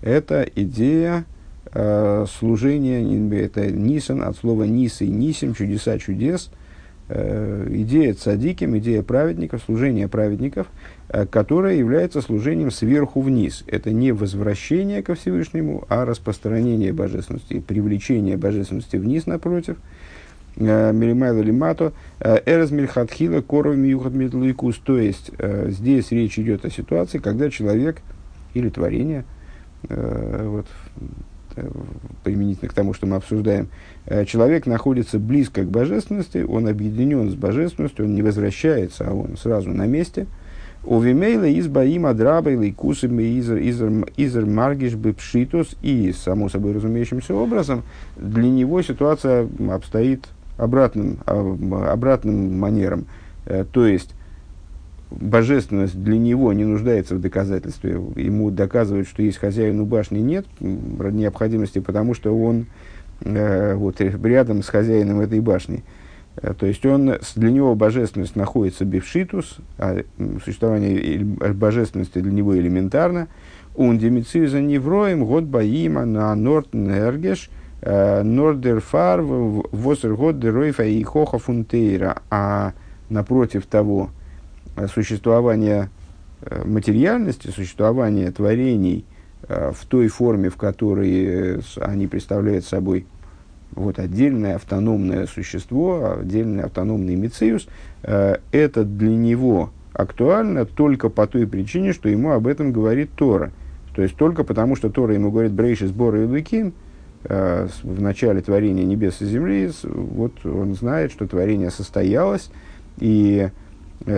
это 0.00 0.42
идея 0.54 1.24
э, 1.72 2.26
служения, 2.38 3.02
это 3.36 3.68
Нисан, 3.68 4.22
от 4.22 4.36
слова 4.36 4.62
Ниса 4.62 5.04
и 5.04 5.08
Нисим, 5.08 5.54
чудеса 5.54 5.98
чудес, 5.98 6.50
э, 6.52 6.59
идея 7.70 8.14
цадиким, 8.14 8.76
идея 8.78 9.02
праведников, 9.02 9.62
служение 9.64 10.08
праведников, 10.08 10.66
э, 11.08 11.26
которое 11.26 11.76
является 11.76 12.20
служением 12.20 12.70
сверху 12.70 13.20
вниз. 13.20 13.64
Это 13.66 13.90
не 13.90 14.12
возвращение 14.12 15.02
ко 15.02 15.14
Всевышнему, 15.14 15.84
а 15.88 16.04
распространение 16.04 16.92
божественности, 16.92 17.60
привлечение 17.60 18.36
божественности 18.36 18.96
вниз 18.96 19.26
напротив. 19.26 19.76
Э, 20.56 20.92
Милимайла 20.92 21.40
лимато, 21.40 21.92
э, 22.20 22.40
эрез 22.46 22.70
мильхатхила 22.70 23.40
коров 23.40 23.76
миюхат 23.76 24.12
митлуикус. 24.12 24.78
То 24.78 24.98
есть, 24.98 25.30
э, 25.38 25.70
здесь 25.70 26.10
речь 26.10 26.38
идет 26.38 26.64
о 26.64 26.70
ситуации, 26.70 27.18
когда 27.18 27.50
человек 27.50 28.02
или 28.54 28.68
творение– 28.68 29.24
Э, 29.88 30.46
вот, 30.46 30.66
применительно 32.24 32.68
к 32.68 32.74
тому, 32.74 32.94
что 32.94 33.06
мы 33.06 33.16
обсуждаем, 33.16 33.68
человек 34.26 34.66
находится 34.66 35.18
близко 35.18 35.62
к 35.62 35.70
божественности, 35.70 36.44
он 36.46 36.68
объединен 36.68 37.30
с 37.30 37.34
божественностью, 37.34 38.04
он 38.06 38.14
не 38.14 38.22
возвращается, 38.22 39.06
а 39.08 39.12
он 39.12 39.36
сразу 39.36 39.70
на 39.70 39.86
месте. 39.86 40.26
У 40.82 40.98
Вимейла 40.98 41.44
из 41.44 41.68
Баим 41.68 42.06
Адрабайла 42.06 42.62
и 42.62 42.72
Кусами 42.72 43.22
Изер 44.16 44.46
Маргиш 44.46 44.94
Бепшитус 44.94 45.76
и, 45.82 46.14
само 46.16 46.48
собой 46.48 46.72
разумеющимся 46.72 47.34
образом, 47.34 47.82
для 48.16 48.48
него 48.48 48.80
ситуация 48.80 49.46
обстоит 49.70 50.28
обратным, 50.56 51.18
обратным 51.26 52.58
манером. 52.58 53.04
То 53.72 53.86
есть, 53.86 54.14
божественность 55.10 56.02
для 56.02 56.18
него 56.18 56.52
не 56.52 56.64
нуждается 56.64 57.14
в 57.14 57.20
доказательстве. 57.20 58.00
Ему 58.16 58.50
доказывают, 58.50 59.08
что 59.08 59.22
есть 59.22 59.38
хозяин 59.38 59.80
у 59.80 59.86
башни, 59.86 60.18
нет 60.18 60.46
необходимости, 60.60 61.80
потому 61.80 62.14
что 62.14 62.36
он 62.36 62.66
э, 63.22 63.74
вот, 63.74 64.00
рядом 64.00 64.62
с 64.62 64.68
хозяином 64.68 65.20
этой 65.20 65.40
башни. 65.40 65.82
Э, 66.36 66.54
то 66.58 66.66
есть 66.66 66.84
он, 66.86 67.16
для 67.34 67.50
него 67.50 67.74
божественность 67.74 68.36
находится 68.36 68.84
бифшитус, 68.84 69.58
а 69.78 70.02
существование 70.44 71.24
божественности 71.24 72.18
для 72.18 72.32
него 72.32 72.56
элементарно. 72.56 73.28
Он 73.76 73.98
демициза 73.98 74.60
невроем, 74.60 75.24
год 75.24 75.44
баима 75.44 76.04
на 76.04 76.34
нортнергеш, 76.34 77.50
э, 77.82 78.22
нордерфар, 78.22 79.22
восергод 79.22 80.38
деройфа 80.38 80.84
и 80.84 81.02
хоха 81.02 81.38
фунтейра. 81.38 82.22
А 82.30 82.72
напротив 83.08 83.66
того, 83.66 84.10
существование 84.88 85.90
э, 86.42 86.62
материальности, 86.64 87.48
существование 87.48 88.30
творений 88.30 89.04
э, 89.48 89.72
в 89.74 89.86
той 89.86 90.08
форме, 90.08 90.50
в 90.50 90.56
которой 90.56 91.60
они 91.80 92.06
представляют 92.06 92.64
собой 92.64 93.06
вот, 93.72 93.98
отдельное 93.98 94.56
автономное 94.56 95.26
существо, 95.26 96.18
отдельный 96.20 96.64
автономный 96.64 97.14
мициус, 97.14 97.68
это 98.02 98.84
для 98.84 99.10
него 99.10 99.70
актуально 99.92 100.64
только 100.64 101.08
по 101.08 101.28
той 101.28 101.46
причине, 101.46 101.92
что 101.92 102.08
ему 102.08 102.32
об 102.32 102.48
этом 102.48 102.72
говорит 102.72 103.10
Тора. 103.14 103.52
То 103.94 104.02
есть 104.02 104.16
только 104.16 104.42
потому, 104.42 104.74
что 104.74 104.90
Тора 104.90 105.14
ему 105.14 105.30
говорит 105.30 105.52
«Брейши 105.52 105.86
сбора 105.86 106.20
и 106.20 106.26
луким», 106.26 106.72
в 107.22 108.00
начале 108.00 108.40
творения 108.40 108.84
небес 108.84 109.20
и 109.20 109.26
земли, 109.26 109.70
вот 109.84 110.44
он 110.44 110.74
знает, 110.74 111.12
что 111.12 111.28
творение 111.28 111.70
состоялось, 111.70 112.50
и 112.98 113.50
Э, 113.50 113.50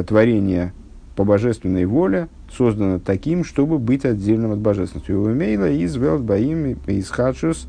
творение 0.06 0.72
по 1.16 1.24
божественной 1.24 1.84
воле 1.84 2.28
создано 2.50 2.98
таким, 2.98 3.44
чтобы 3.44 3.78
быть 3.78 4.04
отдельным 4.04 4.52
от 4.52 4.58
божественности. 4.58 5.12
У 5.12 5.28
Мейла 5.28 5.70
из 5.70 5.96
Велтбаим 5.96 6.78
из 6.86 7.10
Хадшус 7.10 7.66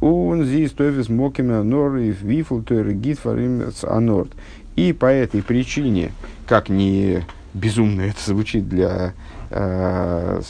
он 0.00 0.44
здесь 0.44 0.72
тофис 0.72 1.08
мокима 1.08 1.62
нор 1.62 1.96
и 1.96 2.10
вифлтер 2.10 2.92
гитфарим 2.92 3.70
анорд. 3.82 4.30
И 4.76 4.92
по 4.92 5.06
этой 5.06 5.42
причине, 5.42 6.12
как 6.46 6.68
не 6.68 7.24
безумно 7.54 8.02
это 8.02 8.18
звучит 8.24 8.68
для 8.68 9.14
э, 9.50 10.40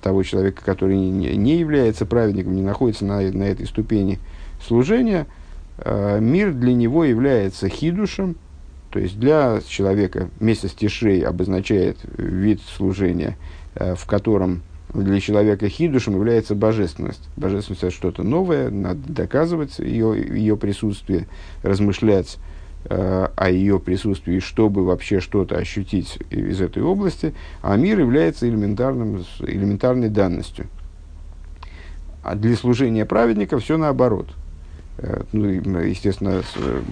того 0.00 0.22
человека, 0.22 0.62
который 0.64 0.96
не, 0.96 1.58
является 1.58 2.06
праведником, 2.06 2.54
не 2.54 2.62
находится 2.62 3.04
на, 3.04 3.20
на 3.20 3.42
этой 3.42 3.66
ступени 3.66 4.20
служения, 4.64 5.26
э, 5.78 6.20
мир 6.20 6.52
для 6.52 6.74
него 6.74 7.04
является 7.04 7.68
хидушем, 7.68 8.36
то 8.92 8.98
есть 8.98 9.18
для 9.18 9.60
человека 9.66 10.28
месяц 10.38 10.72
Тишрей 10.72 11.22
обозначает 11.22 11.96
вид 12.18 12.60
служения, 12.76 13.38
э, 13.74 13.94
в 13.94 14.04
котором 14.04 14.60
для 14.92 15.18
человека 15.18 15.70
хидушем 15.70 16.14
является 16.14 16.54
божественность. 16.54 17.26
Божественность– 17.34 17.82
это 17.84 17.90
что-то 17.90 18.22
новое, 18.22 18.68
надо 18.68 19.00
доказывать 19.10 19.78
ее, 19.78 20.14
ее 20.14 20.58
присутствие, 20.58 21.26
размышлять 21.62 22.36
э, 22.84 23.28
о 23.34 23.50
ее 23.50 23.80
присутствии, 23.80 24.40
чтобы 24.40 24.84
вообще 24.84 25.20
что-то 25.20 25.56
ощутить 25.56 26.18
из 26.28 26.60
этой 26.60 26.82
области, 26.82 27.32
а 27.62 27.74
мир 27.76 27.98
является 27.98 28.46
элементарным, 28.46 29.24
элементарной 29.40 30.10
данностью. 30.10 30.66
А 32.22 32.34
для 32.34 32.56
служения 32.56 33.06
праведника 33.06 33.58
все 33.58 33.78
наоборот. 33.78 34.28
Э, 34.98 35.22
ну, 35.32 35.48
естественно, 35.78 36.42
э, 36.56 36.82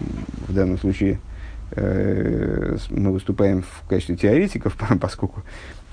в 0.48 0.54
данном 0.54 0.78
случае– 0.78 1.20
Э, 1.29 1.29
мы 1.76 3.12
выступаем 3.12 3.62
в 3.62 3.88
качестве 3.88 4.16
теоретиков, 4.16 4.76
поскольку, 5.00 5.42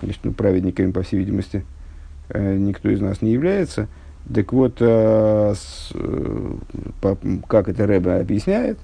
конечно, 0.02 0.22
ну, 0.26 0.34
праведниками, 0.34 0.92
по 0.92 1.04
всей 1.04 1.18
видимости, 1.18 1.66
э, 2.30 2.56
никто 2.58 2.90
из 2.90 3.02
нас 3.02 3.22
не 3.22 3.32
является. 3.32 3.88
Так 4.34 4.52
вот, 4.52 4.78
э, 4.80 5.54
как 7.48 7.70
это 7.70 7.88
Рэбе 7.88 8.14
объясняет, 8.14 8.80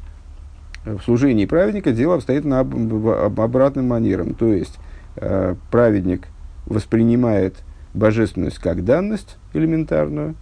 в 0.85 1.01
служении 1.01 1.45
праведника 1.45 1.91
дело 1.91 2.15
обстоит 2.15 2.45
на 2.45 2.59
обратным 2.59 3.87
манером. 3.87 4.33
То 4.35 4.51
есть, 4.51 4.77
праведник 5.71 6.27
воспринимает 6.65 7.55
божественность 7.93 8.59
как 8.59 8.83
данность 8.83 9.37
элементарную, 9.53 10.35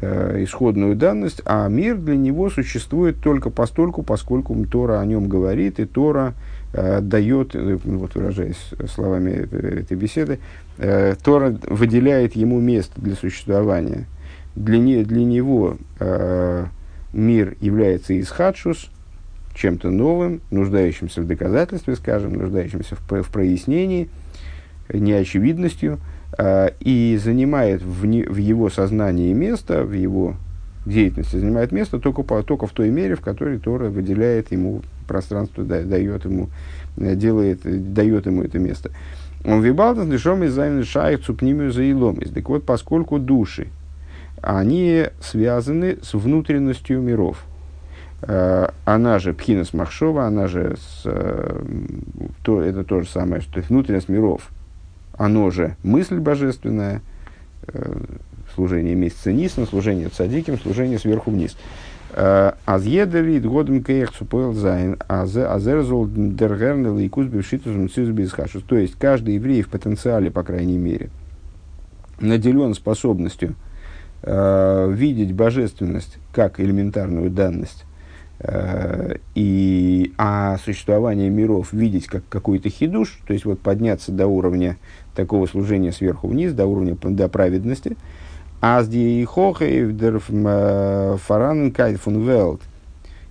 э, 0.00 0.42
исходную 0.44 0.96
данность, 0.96 1.42
а 1.44 1.68
мир 1.68 1.96
для 1.96 2.16
него 2.16 2.50
существует 2.50 3.20
только 3.20 3.50
постольку, 3.50 4.02
поскольку 4.02 4.54
Тора 4.66 5.00
о 5.00 5.06
нем 5.06 5.28
говорит, 5.28 5.80
и 5.80 5.84
Тора 5.84 6.34
э, 6.72 7.00
дает, 7.00 7.54
э, 7.54 7.78
вот 7.84 8.14
выражаясь 8.14 8.70
словами 8.92 9.30
этой 9.30 9.96
беседы, 9.96 10.38
э, 10.78 11.14
Тора 11.22 11.56
выделяет 11.66 12.36
ему 12.36 12.60
место 12.60 13.00
для 13.00 13.14
существования. 13.14 14.06
Для, 14.54 14.78
не, 14.78 15.04
для 15.04 15.24
него 15.24 15.76
э, 16.00 16.66
мир 17.12 17.56
является 17.60 18.18
исхадшус, 18.20 18.90
чем-то 19.54 19.90
новым, 19.90 20.40
нуждающимся 20.50 21.20
в 21.20 21.26
доказательстве, 21.26 21.96
скажем, 21.96 22.34
нуждающимся 22.34 22.94
в, 22.94 23.22
в 23.22 23.32
прояснении, 23.32 24.08
неочевидностью– 24.92 25.98
и 26.38 27.18
занимает 27.22 27.82
в, 27.82 28.04
не, 28.04 28.22
в 28.22 28.36
его 28.36 28.68
сознании 28.68 29.32
место, 29.32 29.84
в 29.84 29.92
его 29.92 30.36
деятельности 30.88 31.36
занимает 31.36 31.72
место 31.72 31.98
только, 31.98 32.22
по, 32.22 32.42
только 32.42 32.66
в 32.66 32.72
той 32.72 32.90
мере, 32.90 33.14
в 33.14 33.20
которой 33.20 33.58
Тора 33.58 33.88
выделяет 33.88 34.52
ему 34.52 34.82
пространство, 35.06 35.64
да, 35.64 35.82
дает 35.82 36.24
ему, 36.24 36.48
э, 36.96 37.14
делает, 37.14 37.60
дает 37.92 38.26
ему 38.26 38.42
это 38.42 38.58
место. 38.58 38.90
Он 39.44 39.62
вибалтас 39.62 40.06
дышом 40.06 40.42
из 40.44 40.86
шайх 40.86 41.22
цупнимию 41.22 41.72
за 41.72 41.88
иломис. 41.88 42.30
Так 42.30 42.48
вот, 42.48 42.64
поскольку 42.64 43.18
души, 43.18 43.68
они 44.42 45.06
связаны 45.20 45.98
с 46.02 46.14
внутренностью 46.14 47.00
миров. 47.00 47.44
Она 48.20 49.20
же 49.20 49.32
Пхинас 49.32 49.72
Махшова, 49.72 50.26
она 50.26 50.48
же 50.48 50.76
с, 50.76 51.02
то, 52.42 52.60
это 52.60 52.82
то 52.82 53.02
же 53.02 53.08
самое, 53.08 53.40
что 53.40 53.60
внутренность 53.60 54.08
миров 54.08 54.50
оно 55.18 55.50
же 55.50 55.76
мысль 55.82 56.18
божественная, 56.18 57.02
э, 57.66 57.96
служение 58.54 58.94
месяца 58.94 59.32
Нисан, 59.32 59.66
служение 59.66 60.08
цадиким, 60.08 60.58
служение 60.58 60.98
сверху 60.98 61.30
вниз. 61.30 61.56
Э, 62.12 62.52
Азъедерит 62.64 63.44
годом 63.44 63.84
кейх 63.84 64.12
цупойл 64.12 64.54
зайн, 64.54 64.96
азерзол 65.08 66.08
дергернел 66.08 66.98
и 66.98 67.08
кузбив 67.08 67.46
шитузм 67.46 67.90
цизбизхашус. 67.90 68.62
То 68.62 68.76
есть, 68.76 68.94
каждый 68.94 69.34
еврей 69.34 69.62
в 69.62 69.68
потенциале, 69.68 70.30
по 70.30 70.42
крайней 70.42 70.78
мере, 70.78 71.10
наделен 72.20 72.74
способностью 72.74 73.56
э, 74.22 74.92
видеть 74.92 75.32
божественность 75.32 76.18
как 76.32 76.60
элементарную 76.60 77.30
данность, 77.30 77.84
и, 79.34 80.12
а 80.16 80.58
существование 80.58 81.28
миров 81.28 81.72
видеть 81.72 82.06
как 82.06 82.22
какой-то 82.28 82.68
хидуш, 82.68 83.20
то 83.26 83.32
есть 83.32 83.44
вот 83.44 83.58
подняться 83.58 84.12
до 84.12 84.28
уровня 84.28 84.76
такого 85.16 85.46
служения 85.46 85.90
сверху 85.90 86.28
вниз, 86.28 86.52
до 86.52 86.66
уровня 86.66 86.96
до 87.00 87.28
праведности. 87.28 87.96
Аз 88.60 88.88
ди 88.88 89.24
хохе 89.24 89.90
дер 89.92 90.20
фаран 90.20 91.72
кайфун 91.72 92.24
велт 92.24 92.60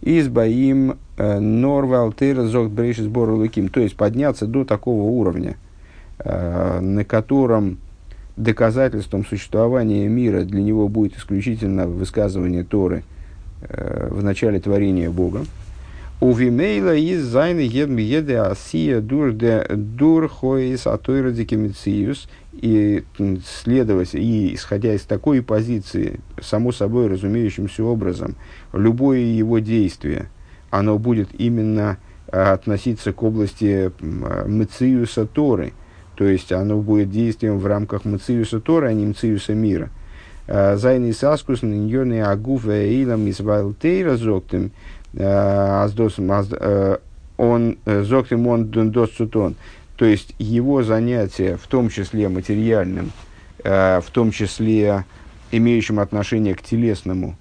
избаим 0.02 0.98
э, 1.18 1.40
норвалтер 1.40 2.42
зог 2.44 2.70
брейш 2.70 2.98
сбор 2.98 3.32
луким. 3.32 3.70
То 3.70 3.80
есть 3.80 3.96
подняться 3.96 4.46
до 4.46 4.64
такого 4.64 5.04
уровня, 5.04 5.58
э, 6.20 6.80
на 6.80 7.04
котором 7.04 7.78
доказательством 8.36 9.26
существования 9.26 10.08
мира 10.08 10.44
для 10.44 10.62
него 10.62 10.88
будет 10.88 11.18
исключительно 11.18 11.88
высказывание 11.88 12.64
Торы 12.64 12.98
э, 12.98 13.17
в 13.62 14.24
начале 14.24 14.60
творения 14.60 15.10
Бога. 15.10 15.46
У 16.20 16.34
Вимейла 16.34 16.96
из 16.96 17.24
зайны 17.24 17.60
еде 17.60 18.38
асия 18.38 19.02
дур 19.02 19.34
де 19.34 19.66
дур 19.70 20.28
хоис 20.28 20.88
атойра 20.88 21.32
дикемициус. 21.32 22.28
И 22.60 23.04
следовать, 23.46 24.16
и 24.16 24.56
исходя 24.56 24.96
из 24.96 25.04
такой 25.04 25.44
позиции, 25.44 26.20
само 26.42 26.72
собой 26.72 27.06
разумеющимся 27.06 27.84
образом, 27.84 28.36
любое 28.74 29.20
его 29.20 29.60
действие, 29.60 30.30
оно 30.72 30.98
будет 30.98 31.30
именно 31.38 31.98
а, 32.30 32.54
относиться 32.54 33.14
к 33.14 33.22
области 33.22 33.92
Мциуса 34.02 35.28
Торы, 35.28 35.74
то 36.16 36.24
есть 36.24 36.52
оно 36.52 36.82
будет 36.82 37.12
действием 37.12 37.60
в 37.60 37.68
рамках 37.68 38.06
Мциуса 38.06 38.60
Торы, 38.60 38.88
а 38.88 38.94
не 38.94 39.06
Мциуса 39.06 39.54
мира. 39.54 39.92
Зайный 40.48 41.14
саскус 41.14 41.62
ньоны 41.62 42.22
агуф 42.22 42.68
эйлам 42.68 43.30
избавил 43.30 43.74
тейра 43.74 44.16
зоктым, 44.16 44.72
аздосом, 45.20 46.32
он 47.38 47.78
зоктым 47.86 48.48
он 48.48 48.72
дос 48.92 49.12
сутон. 49.12 49.56
То 49.98 50.06
есть 50.06 50.34
его 50.40 50.84
занятие, 50.84 51.58
в 51.58 51.68
том 51.68 51.90
числе 51.90 52.30
материальным, 52.30 53.12
в 53.64 54.06
том 54.14 54.32
числе 54.32 55.06
имеющим 55.52 56.00
отношение 56.00 56.56
к 56.56 56.62
телесному, 56.62 57.36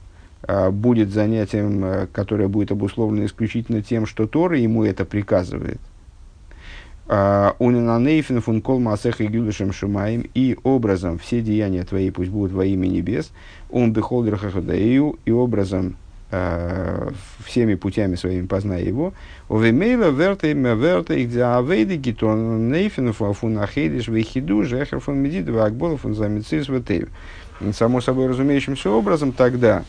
будет 0.73 1.13
занятием, 1.13 2.09
которое 2.13 2.49
будет 2.49 2.73
обусловлено 2.73 3.27
исключительно 3.27 3.83
тем, 3.83 4.07
что 4.07 4.27
Тора 4.27 4.59
ему 4.59 4.85
это 4.85 5.05
приказывает– 5.05 5.81
Унинанейфен 7.09 8.41
фун 8.41 8.61
кол 8.61 8.81
масех 8.81 9.21
и 9.21 9.29
гюлышем 9.29 9.73
шумаем, 9.73 10.29
и 10.35 10.57
образом 10.65 11.19
все 11.19 11.41
деяния 11.41 11.85
твои 11.85 12.11
пусть 12.11 12.31
будут 12.31 12.51
во 12.51 12.65
имя 12.65 12.89
небес, 12.89 13.31
он 13.71 13.93
бихолдер 13.93 14.37
хахадаию, 14.37 15.17
и 15.25 15.31
образом 15.31 15.97
э, 16.33 17.11
всеми 17.45 17.77
путями 17.77 18.17
своими 18.17 18.47
познай 18.47 18.85
его. 18.85 19.13
Овемейла 19.49 20.11
верта 20.11 20.49
им 20.49 20.65
верта 20.65 21.15
их 21.15 21.31
диавейды 21.31 21.95
гитон 21.95 22.73
нейфен 22.73 23.13
фун 23.13 23.59
ахейдиш 23.59 24.09
вейхиду 24.09 24.65
жехер 24.65 24.99
фун 24.99 25.19
медид 25.19 25.49
вакбол 25.49 25.99
фун 25.99 26.17
замицис 26.17 26.69
ватею. 26.69 27.09
Само 27.73 28.01
собой 28.01 28.27
разумеющимся 28.27 28.91
образом 28.91 29.31
тогда, 29.31 29.85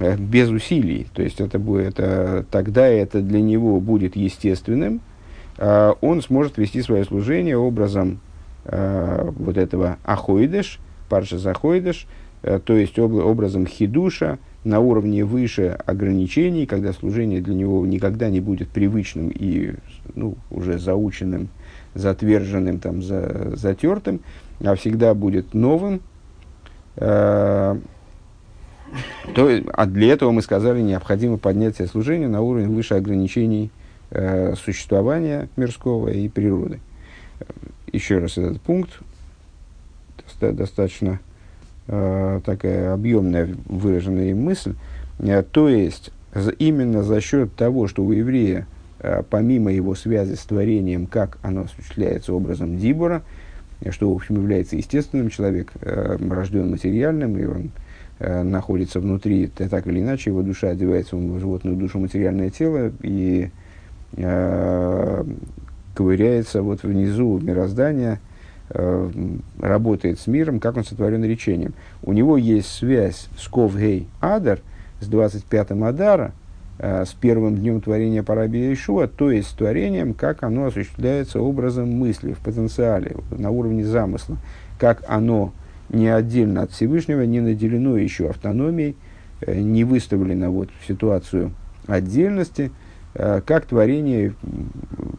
без 0.00 0.48
усилий, 0.48 1.06
то 1.12 1.20
есть 1.20 1.38
это 1.38 1.58
будет, 1.58 1.98
это, 1.98 2.46
тогда 2.50 2.86
это 2.86 3.20
для 3.20 3.42
него 3.42 3.78
будет 3.78 4.16
естественным, 4.16 5.02
Э, 5.02 5.15
он 5.58 6.22
сможет 6.22 6.58
вести 6.58 6.82
свое 6.82 7.04
служение 7.04 7.56
образом 7.56 8.20
э, 8.64 9.30
вот 9.36 9.56
этого 9.56 9.96
ахоидыш, 10.04 10.78
парша 11.08 11.38
захоидыш, 11.38 12.06
э, 12.42 12.60
то 12.62 12.74
есть 12.76 12.98
образом 12.98 13.66
хидуша 13.66 14.38
на 14.64 14.80
уровне 14.80 15.24
выше 15.24 15.78
ограничений, 15.86 16.66
когда 16.66 16.92
служение 16.92 17.40
для 17.40 17.54
него 17.54 17.86
никогда 17.86 18.28
не 18.28 18.40
будет 18.40 18.68
привычным 18.68 19.30
и 19.30 19.74
ну, 20.14 20.34
уже 20.50 20.78
заученным, 20.78 21.48
затверженным, 21.94 22.78
там, 22.78 23.02
за, 23.02 23.56
затертым, 23.56 24.20
а 24.62 24.74
всегда 24.74 25.14
будет 25.14 25.54
новым. 25.54 26.00
то, 26.96 27.78
а 29.34 29.86
для 29.86 30.12
этого 30.12 30.32
мы 30.32 30.42
сказали, 30.42 30.80
необходимо 30.80 31.38
поднять 31.38 31.76
себе 31.76 31.86
служение 31.86 32.28
на 32.28 32.40
уровень 32.40 32.74
выше 32.74 32.94
ограничений 32.94 33.70
э, 34.16 34.54
существования 34.56 35.48
мирского 35.56 36.08
и 36.08 36.28
природы. 36.28 36.80
Еще 37.92 38.18
раз 38.18 38.38
этот 38.38 38.60
пункт, 38.60 38.90
доста- 40.24 40.52
достаточно 40.52 41.20
э, 41.86 42.40
такая 42.44 42.94
объемная 42.94 43.54
выраженная 43.66 44.34
мысль. 44.34 44.74
Э, 45.18 45.42
то 45.42 45.68
есть, 45.68 46.10
именно 46.58 47.02
за 47.02 47.20
счет 47.20 47.54
того, 47.54 47.88
что 47.88 48.02
у 48.04 48.12
еврея, 48.12 48.66
э, 49.00 49.22
помимо 49.28 49.72
его 49.72 49.94
связи 49.94 50.34
с 50.34 50.44
творением, 50.44 51.06
как 51.06 51.38
оно 51.42 51.62
осуществляется 51.62 52.32
образом 52.32 52.78
Дибора, 52.78 53.22
э, 53.80 53.90
что, 53.90 54.10
в 54.10 54.16
общем, 54.16 54.36
является 54.36 54.76
естественным, 54.76 55.30
человек 55.30 55.72
э, 55.80 56.16
рожден 56.30 56.70
материальным, 56.70 57.38
и 57.38 57.44
он 57.44 57.70
э, 58.18 58.42
находится 58.42 59.00
внутри, 59.00 59.48
так 59.48 59.86
или 59.86 60.00
иначе, 60.00 60.30
его 60.30 60.42
душа 60.42 60.70
одевается 60.70 61.16
в 61.16 61.38
животную 61.38 61.76
душу 61.76 61.98
материальное 61.98 62.50
тело, 62.50 62.90
и 63.02 63.50
ковыряется 65.96 66.62
вот 66.62 66.82
внизу 66.82 67.40
мироздания, 67.40 68.20
э, 68.68 69.10
работает 69.60 70.20
с 70.20 70.26
миром, 70.26 70.60
как 70.60 70.76
он 70.76 70.84
сотворен 70.84 71.24
речением. 71.24 71.74
У 72.02 72.12
него 72.12 72.36
есть 72.36 72.68
связь 72.68 73.28
с 73.38 73.48
Ковгей 73.48 74.06
Адар, 74.20 74.60
с 75.00 75.08
25-м 75.08 75.84
Адара, 75.84 76.32
э, 76.78 77.04
с 77.06 77.14
первым 77.14 77.56
днем 77.56 77.80
творения 77.80 78.22
Парабия 78.22 78.72
Ишуа, 78.72 79.08
то 79.08 79.30
есть 79.30 79.48
с 79.48 79.52
творением, 79.52 80.12
как 80.12 80.42
оно 80.42 80.66
осуществляется 80.66 81.40
образом 81.40 81.90
мысли, 81.90 82.34
в 82.34 82.38
потенциале, 82.38 83.16
на 83.30 83.50
уровне 83.50 83.84
замысла, 83.84 84.36
как 84.78 85.02
оно 85.08 85.52
не 85.88 86.08
отдельно 86.08 86.62
от 86.62 86.72
Всевышнего, 86.72 87.22
не 87.22 87.40
наделено 87.40 87.96
еще 87.96 88.28
автономией, 88.28 88.96
э, 89.40 89.58
не 89.58 89.84
выставлено 89.84 90.50
вот 90.50 90.68
в 90.78 90.86
ситуацию 90.86 91.52
отдельности– 91.86 92.70
Э, 92.80 92.85
как 93.16 93.66
творение, 93.66 94.34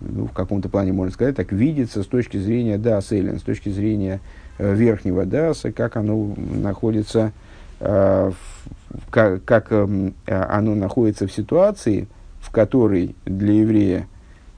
ну, 0.02 0.28
в 0.28 0.32
каком-то 0.32 0.70
плане 0.70 0.94
можно 0.94 1.12
сказать, 1.12 1.36
так 1.36 1.52
видится 1.52 2.04
с 2.04 2.06
точки 2.06 2.38
зрения 2.38 2.78
Дас 2.78 3.12
Эллен, 3.12 3.40
с 3.40 3.42
точки 3.42 3.70
зрения 3.70 4.20
э, 4.60 4.74
верхнего 4.76 5.26
Даса, 5.26 5.72
как 5.72 5.98
оно 5.98 6.36
находится, 6.38 7.32
э, 7.80 8.32
как, 9.10 9.44
как 9.46 9.72
оно 9.72 10.76
находится 10.76 11.28
в 11.28 11.32
ситуации, 11.32 12.08
в 12.40 12.52
которой 12.52 13.16
для 13.26 13.54
еврея 13.54 14.08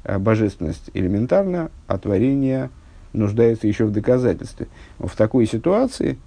божественность 0.04 0.90
элементарна, 0.94 1.72
а 1.88 1.98
творение 1.98 2.70
нуждается 3.14 3.68
еще 3.68 3.86
в 3.86 3.92
доказательстве. 3.92 4.68
В 4.98 5.16
такой 5.16 5.46
ситуации, 5.46 6.18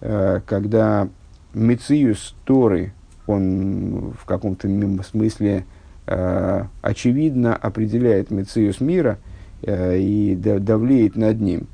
когда 0.00 1.08
Мециус 1.54 2.34
Торы, 2.44 2.92
он 3.26 4.12
в 4.18 4.24
каком-то 4.24 4.68
смысле 5.02 5.58
э, 5.58 5.62
очевидно 6.04 7.54
определяет 7.54 8.30
Мециус 8.30 8.80
мира 8.80 9.18
э, 9.62 9.98
и 9.98 10.34
давлеет 10.34 11.16
над 11.16 11.40
ним. 11.40 11.68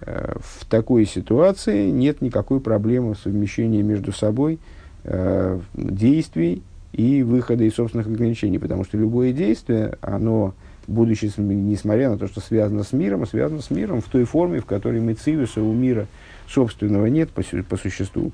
Э, 0.00 0.36
в 0.40 0.64
такой 0.66 1.06
ситуации 1.06 1.90
нет 1.90 2.20
никакой 2.20 2.60
проблемы 2.60 3.14
в 3.14 3.18
совмещении 3.18 3.82
между 3.82 4.12
собой 4.12 4.58
э, 5.04 5.58
действий 5.74 6.62
и 6.92 7.22
выхода 7.22 7.64
из 7.64 7.74
собственных 7.74 8.06
ограничений, 8.06 8.58
потому 8.58 8.84
что 8.84 8.96
любое 8.96 9.32
действие, 9.32 9.98
оно, 10.00 10.54
будучи, 10.86 11.30
несмотря 11.36 12.10
на 12.10 12.18
то, 12.18 12.28
что 12.28 12.40
связано 12.40 12.84
с 12.84 12.92
миром, 12.92 13.26
связано 13.26 13.60
с 13.60 13.70
миром 13.70 14.00
в 14.00 14.06
той 14.06 14.24
форме, 14.24 14.60
в 14.60 14.66
которой 14.66 15.00
Мециуса 15.00 15.60
у 15.60 15.72
мира 15.72 16.06
собственного 16.48 17.06
нет 17.06 17.30
по, 17.30 17.42
по 17.68 17.76
существу. 17.76 18.32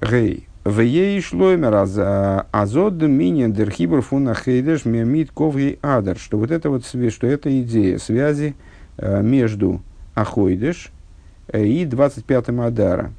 Гей. 0.00 0.47
В 0.68 0.80
ей 0.80 1.18
шлоймер 1.22 1.74
азод 2.52 3.00
минин 3.00 3.54
дерхибр 3.54 4.02
фуна 4.02 4.34
хейдеш 4.34 4.84
мемит 4.84 5.30
ковги 5.30 5.78
адар. 5.80 6.18
Что 6.18 6.36
вот 6.36 6.50
это 6.50 6.68
вот, 6.68 6.84
что 6.84 7.26
это 7.26 7.62
идея 7.62 7.96
связи 7.96 8.54
э, 8.98 9.22
между 9.22 9.80
ахойдеш 10.14 10.90
э, 11.46 11.64
и 11.64 11.86
25-м 11.86 12.60
адара. 12.60 13.12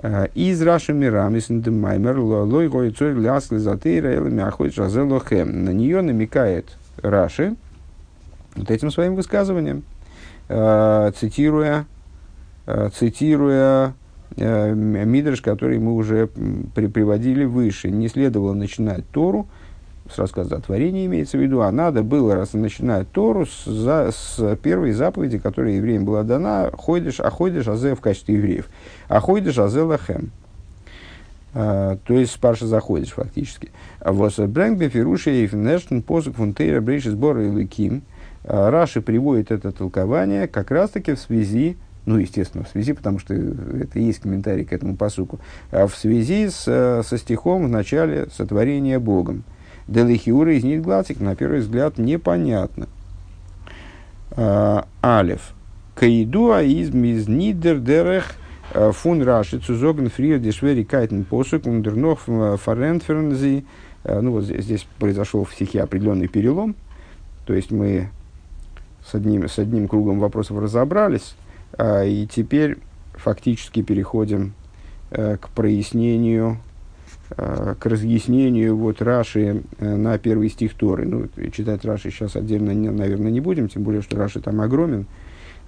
Э, 0.00 0.28
из 0.36 0.62
Раши 0.62 0.92
Мирам, 0.92 1.34
из 1.34 1.50
Маймер, 1.50 2.20
лой 2.20 2.68
гой 2.68 2.92
цой 2.92 3.12
лясли 3.14 3.56
затейра, 3.58 4.14
элами 4.14 4.44
ахойдеш 4.44 4.78
азелохем. 4.78 5.64
На 5.64 5.70
нее 5.70 6.00
намекает 6.00 6.66
Раши 6.98 7.56
вот 8.54 8.70
этим 8.70 8.92
своим 8.92 9.16
высказыванием, 9.16 9.82
цитируя, 10.46 11.86
цитируя 12.94 13.94
э, 14.36 14.74
Мидрш, 14.74 15.40
который 15.40 15.78
мы 15.78 15.94
уже 15.94 16.28
при, 16.74 16.86
приводили 16.86 17.44
выше. 17.44 17.90
Не 17.90 18.08
следовало 18.08 18.54
начинать 18.54 19.08
Тору, 19.10 19.46
с 20.10 20.18
рассказа 20.18 20.56
о 20.56 20.60
творении 20.60 21.06
имеется 21.06 21.38
в 21.38 21.40
виду, 21.40 21.60
а 21.60 21.70
надо 21.70 22.02
было 22.02 22.34
раз 22.34 22.52
начинать 22.54 23.10
Тору 23.12 23.46
с, 23.46 23.64
за, 23.64 24.10
с 24.12 24.56
первой 24.62 24.92
заповеди, 24.92 25.38
которая 25.38 25.74
евреям 25.74 26.04
была 26.04 26.22
дана, 26.22 26.70
ходишь, 26.72 27.20
а 27.20 27.30
ходишь 27.30 27.68
азе 27.68 27.94
в 27.94 28.00
качестве 28.00 28.36
евреев, 28.36 28.68
а 29.08 29.20
ходишь 29.20 29.58
азе 29.58 29.82
лахем. 29.82 30.30
Uh, 31.54 31.98
то 32.06 32.14
есть 32.14 32.32
спарша 32.32 32.66
заходишь 32.66 33.10
фактически. 33.10 33.72
Вот 34.02 34.38
Брэнгбе 34.38 34.88
Фируши 34.88 35.44
и 35.44 35.46
Финештен 35.46 36.00
посук 36.00 36.36
фунтейра 36.36 36.80
брейши 36.80 37.10
сбора 37.10 37.44
и 37.44 37.66
Ким. 37.66 38.04
Раши 38.44 39.02
приводит 39.02 39.50
это 39.50 39.70
толкование 39.70 40.48
как 40.48 40.70
раз-таки 40.70 41.12
в 41.12 41.18
связи 41.18 41.76
ну, 42.04 42.18
естественно, 42.18 42.64
в 42.64 42.68
связи, 42.68 42.92
потому 42.92 43.18
что 43.18 43.34
это 43.34 43.98
и 43.98 44.02
есть 44.02 44.20
комментарий 44.20 44.64
к 44.64 44.72
этому 44.72 44.96
посуку, 44.96 45.38
а 45.70 45.86
в 45.86 45.94
связи 45.94 46.48
с, 46.48 46.64
э, 46.66 47.02
со 47.04 47.18
стихом 47.18 47.66
в 47.66 47.68
начале 47.68 48.28
сотворения 48.36 48.98
Богом. 48.98 49.44
Делихиура 49.88 50.54
из 50.54 50.64
Нидглацик, 50.64 51.20
на 51.20 51.36
первый 51.36 51.60
взгляд, 51.60 51.98
непонятно. 51.98 52.88
А, 54.32 54.86
Алев. 55.00 55.54
Каидуа 55.94 56.62
из 56.62 56.92
мизнидер 56.92 57.78
дерех 57.78 58.32
э, 58.72 58.92
фун 58.92 59.22
раши 59.22 59.58
цузоген 59.58 60.08
фриер 60.08 60.38
дешвери 60.38 60.84
кайтен 60.84 61.24
посук 61.24 61.64
фарентфернзи. 61.64 63.64
Э, 64.04 64.20
ну, 64.20 64.32
вот 64.32 64.44
здесь, 64.44 64.86
произошел 64.98 65.44
в 65.44 65.52
стихе 65.52 65.82
определенный 65.82 66.28
перелом. 66.28 66.74
То 67.46 67.54
есть 67.54 67.70
мы 67.70 68.08
с 69.04 69.14
одним, 69.14 69.48
с 69.48 69.58
одним 69.58 69.88
кругом 69.88 70.18
вопросов 70.18 70.58
разобрались, 70.58 71.34
и 71.78 72.28
теперь 72.30 72.78
фактически 73.14 73.82
переходим 73.82 74.54
э, 75.10 75.36
к 75.36 75.48
прояснению, 75.50 76.58
э, 77.30 77.74
к 77.78 77.86
разъяснению 77.86 78.76
вот 78.76 79.00
Раши 79.00 79.62
э, 79.78 79.96
на 79.96 80.18
первый 80.18 80.48
стих 80.48 80.74
Торы. 80.74 81.06
Ну, 81.06 81.28
читать 81.50 81.84
Раши 81.84 82.10
сейчас 82.10 82.36
отдельно, 82.36 82.74
наверное, 82.74 83.30
не 83.30 83.40
будем, 83.40 83.68
тем 83.68 83.82
более, 83.82 84.02
что 84.02 84.16
Раши 84.16 84.40
там 84.40 84.60
огромен, 84.60 85.06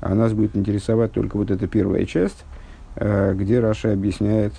а 0.01 0.15
нас 0.15 0.33
будет 0.33 0.57
интересовать 0.57 1.13
только 1.13 1.37
вот 1.37 1.51
эта 1.51 1.67
первая 1.67 2.05
часть, 2.05 2.45
где 2.97 3.61
Раша 3.61 3.93
объясняет, 3.93 4.53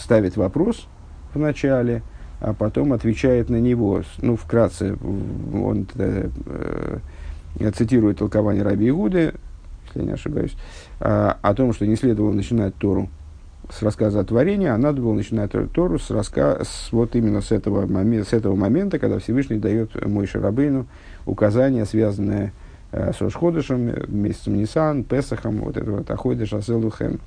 ставит 0.00 0.36
вопрос 0.36 0.86
в 1.32 1.38
начале, 1.38 2.02
а 2.40 2.52
потом 2.52 2.92
отвечает 2.92 3.48
на 3.48 3.56
него. 3.56 4.02
Ну, 4.20 4.36
вкратце, 4.36 4.96
он 5.54 5.86
цитирует 7.76 8.18
толкование 8.18 8.62
Раби 8.62 8.88
Игуды, 8.88 9.34
если 9.86 10.00
я 10.00 10.04
не 10.04 10.12
ошибаюсь, 10.12 10.56
о 10.98 11.54
том, 11.54 11.72
что 11.72 11.86
не 11.86 11.96
следовало 11.96 12.32
начинать 12.32 12.74
Тору 12.76 13.08
с 13.70 13.82
рассказа 13.82 14.20
о 14.20 14.24
творении, 14.24 14.68
а 14.68 14.76
надо 14.76 15.00
было 15.00 15.14
начинать 15.14 15.52
Тору 15.72 15.98
с, 15.98 16.10
раска... 16.10 16.62
с 16.64 16.92
вот 16.92 17.16
именно 17.16 17.40
с 17.40 17.50
этого, 17.50 17.86
момента, 17.86 18.28
с 18.28 18.32
этого 18.32 18.54
момента, 18.54 18.98
когда 18.98 19.18
Всевышний 19.18 19.58
дает 19.58 20.04
мой 20.06 20.26
Шарабейну 20.26 20.86
указания, 21.24 21.84
связанные 21.86 22.52
э, 22.92 23.12
с 23.12 23.20
Рошходышем, 23.20 23.92
месяцем 24.08 24.56
Нисан, 24.56 25.04
Песахом, 25.04 25.60
вот 25.60 25.76
это 25.76 25.90
вот 25.90 26.10
Аходыш, 26.10 26.52
Аселухем, 26.52 27.20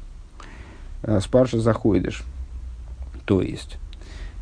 э, 1.04 1.20
Спарша 1.22 1.60
Заходыш. 1.60 2.24
То 3.26 3.42
есть, 3.42 3.78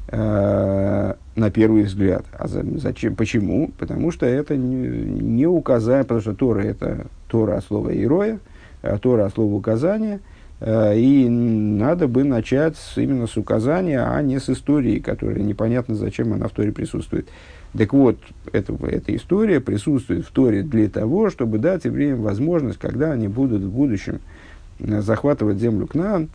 э, 0.08 1.14
на 1.36 1.52
первый 1.52 1.84
взгляд. 1.84 2.26
А 2.38 2.48
за, 2.48 2.64
зачем? 2.78 3.16
Почему? 3.16 3.72
Потому 3.78 4.12
что 4.12 4.26
это 4.26 4.56
не, 4.56 4.88
не 4.88 5.48
указание, 5.48 6.04
потому 6.04 6.22
что 6.22 6.34
Тора 6.34 6.62
это 6.62 7.08
Тора 7.28 7.58
от 7.58 7.66
слова 7.66 7.94
Иероя, 7.94 8.40
а 8.82 8.98
Тора 8.98 9.26
от 9.26 9.34
слова 9.34 9.54
указания– 9.54 10.20
Э, 10.62 10.98
и 10.98 11.28
надо 11.28 12.08
бы 12.08 12.24
начать 12.24 12.78
с, 12.78 12.98
именно 12.98 13.28
с 13.28 13.38
указания, 13.38 14.02
а 14.02 14.22
не 14.22 14.40
с 14.40 14.50
истории, 14.50 15.00
которая 15.00 15.40
непонятно, 15.40 15.96
зачем 15.96 16.34
она 16.34 16.48
в 16.48 16.52
Торе 16.52 16.72
присутствует. 16.72 17.28
Так 17.78 17.94
вот, 17.94 18.18
это, 18.54 18.74
эта 18.88 19.16
история 19.16 19.60
присутствует 19.60 20.26
в 20.26 20.32
Торе 20.32 20.64
для 20.64 20.90
того, 20.90 21.30
чтобы 21.30 21.58
дать 21.58 21.86
евреям 21.86 22.22
возможность, 22.22 22.80
когда 22.80 23.12
они 23.12 23.28
будут 23.28 23.64
в 23.64 23.70
будущем 23.70 24.22
э, 24.80 25.02
захватывать 25.02 25.58
землю 25.58 25.88
Кнаан, 25.88 26.24
э, 26.24 26.28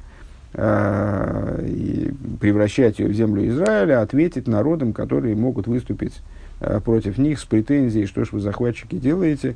и 0.55 2.13
превращать 2.41 2.99
ее 2.99 3.09
в 3.09 3.13
землю 3.13 3.47
Израиля, 3.49 4.03
ответить 4.03 4.49
народам, 4.49 4.93
которые 4.93 5.37
могут 5.37 5.69
выступить 5.69 6.21
э, 6.61 6.81
против 6.85 7.19
них 7.19 7.39
с 7.39 7.45
претензией, 7.45 8.07
что 8.07 8.25
ж 8.25 8.33
вы, 8.33 8.41
захватчики, 8.41 8.97
делаете, 8.97 9.55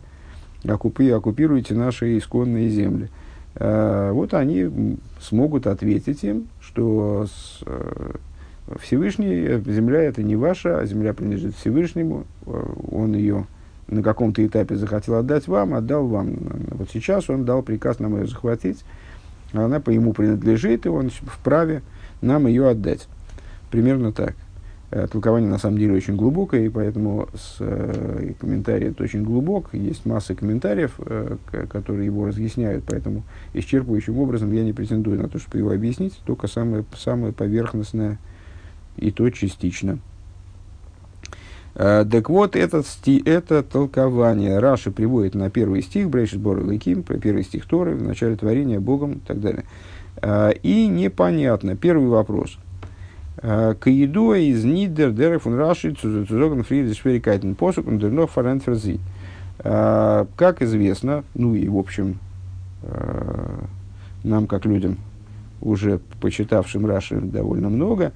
оккупи, 0.65 1.11
оккупируете 1.11 1.75
наши 1.75 2.17
исконные 2.17 2.69
земли. 2.69 3.09
Э, 3.57 4.11
вот 4.13 4.35
они 4.35 4.99
смогут 5.21 5.67
ответить 5.67 6.23
им, 6.23 6.49
что 6.61 7.27
э, 7.67 8.13
Всевышний, 8.81 9.61
земля 9.67 10.03
это 10.03 10.23
не 10.23 10.37
ваша, 10.37 10.79
а 10.79 10.87
земля 10.87 11.13
принадлежит 11.13 11.55
Всевышнему, 11.57 12.25
э, 12.47 12.65
он 12.91 13.15
ее 13.15 13.47
на 13.87 14.03
каком-то 14.03 14.45
этапе 14.45 14.77
захотел 14.77 15.17
отдать 15.17 15.47
вам, 15.47 15.75
отдал 15.75 16.07
вам. 16.07 16.37
Вот 16.71 16.89
сейчас 16.93 17.29
он 17.29 17.45
дал 17.45 17.63
приказ 17.63 17.99
нам 17.99 18.17
ее 18.17 18.27
захватить, 18.27 18.85
она 19.63 19.81
по 19.81 19.91
ему 19.91 20.13
принадлежит, 20.13 20.87
и 20.87 20.89
он 20.89 21.11
вправе 21.11 21.83
нам 22.21 22.47
ее 22.47 22.69
отдать. 22.69 23.09
Примерно 23.71 24.13
так. 24.13 24.35
Э, 24.91 25.09
толкование 25.09 25.51
на 25.51 25.59
самом 25.59 25.79
деле 25.79 25.95
очень 25.95 26.15
глубокое, 26.15 26.67
и 26.67 26.69
поэтому 26.69 27.29
с, 27.35 27.57
э, 27.59 28.33
комментарий 28.39 28.91
это 28.91 29.03
очень 29.03 29.25
глубок. 29.25 29.71
Есть 29.73 30.07
масса 30.07 30.37
комментариев, 30.37 30.93
э, 30.99 31.37
которые 31.69 32.07
его 32.07 32.27
разъясняют, 32.27 32.85
поэтому 32.87 33.25
исчерпывающим 33.55 34.17
образом 34.19 34.53
я 34.53 34.63
не 34.63 34.73
претендую 34.73 35.21
на 35.21 35.29
то, 35.29 35.39
чтобы 35.39 35.59
его 35.59 35.73
объяснить, 35.73 36.21
только 36.25 36.47
самое, 36.47 36.85
самое 36.97 37.33
поверхностное 37.33 38.19
и 38.97 39.11
то 39.11 39.29
частично. 39.31 39.99
Э, 41.75 42.05
так 42.11 42.29
вот, 42.29 42.57
этот 42.57 42.87
сти, 42.87 43.23
это 43.25 43.63
толкование 43.63 44.59
Раши 44.59 44.91
приводит 44.91 45.35
на 45.35 45.51
первый 45.51 45.83
стих, 45.83 46.11
Брейшит 46.11 46.41
Бор 46.41 46.65
Лейким, 46.65 47.03
первый 47.03 47.45
стих 47.45 47.67
Торы, 47.67 47.95
в 47.95 48.03
начале 48.03 48.37
творения 48.37 48.81
Богом 48.81 49.13
и 49.13 49.21
так 49.21 49.41
далее. 49.41 49.65
Э, 50.23 50.53
и 50.63 50.87
непонятно, 50.87 51.77
первый 51.77 52.09
вопрос– 52.09 52.59
Э, 53.47 53.75
Каидуа 53.79 54.39
из 54.39 54.65
Нидер 54.65 55.13
Дерек 55.13 55.43
фун 55.43 55.57
Раши 55.57 55.93
Цузоган 55.93 56.63
Фридрих 56.63 56.97
Шверикайтен 56.97 57.55
Посук 57.55 57.85
Дернох 57.99 58.31
Фарент 58.31 58.63
Ферзи. 58.65 59.01
Э, 59.59 60.25
как 60.37 60.63
известно, 60.63 61.25
ну 61.35 61.55
и 61.55 61.69
в 61.69 61.77
общем, 61.77 62.19
нам 64.25 64.47
как 64.47 64.67
людям, 64.67 64.99
уже 65.63 66.01
почитавшим 66.21 66.85
Раши 66.85 67.19
довольно 67.19 67.71
много, 67.71 68.13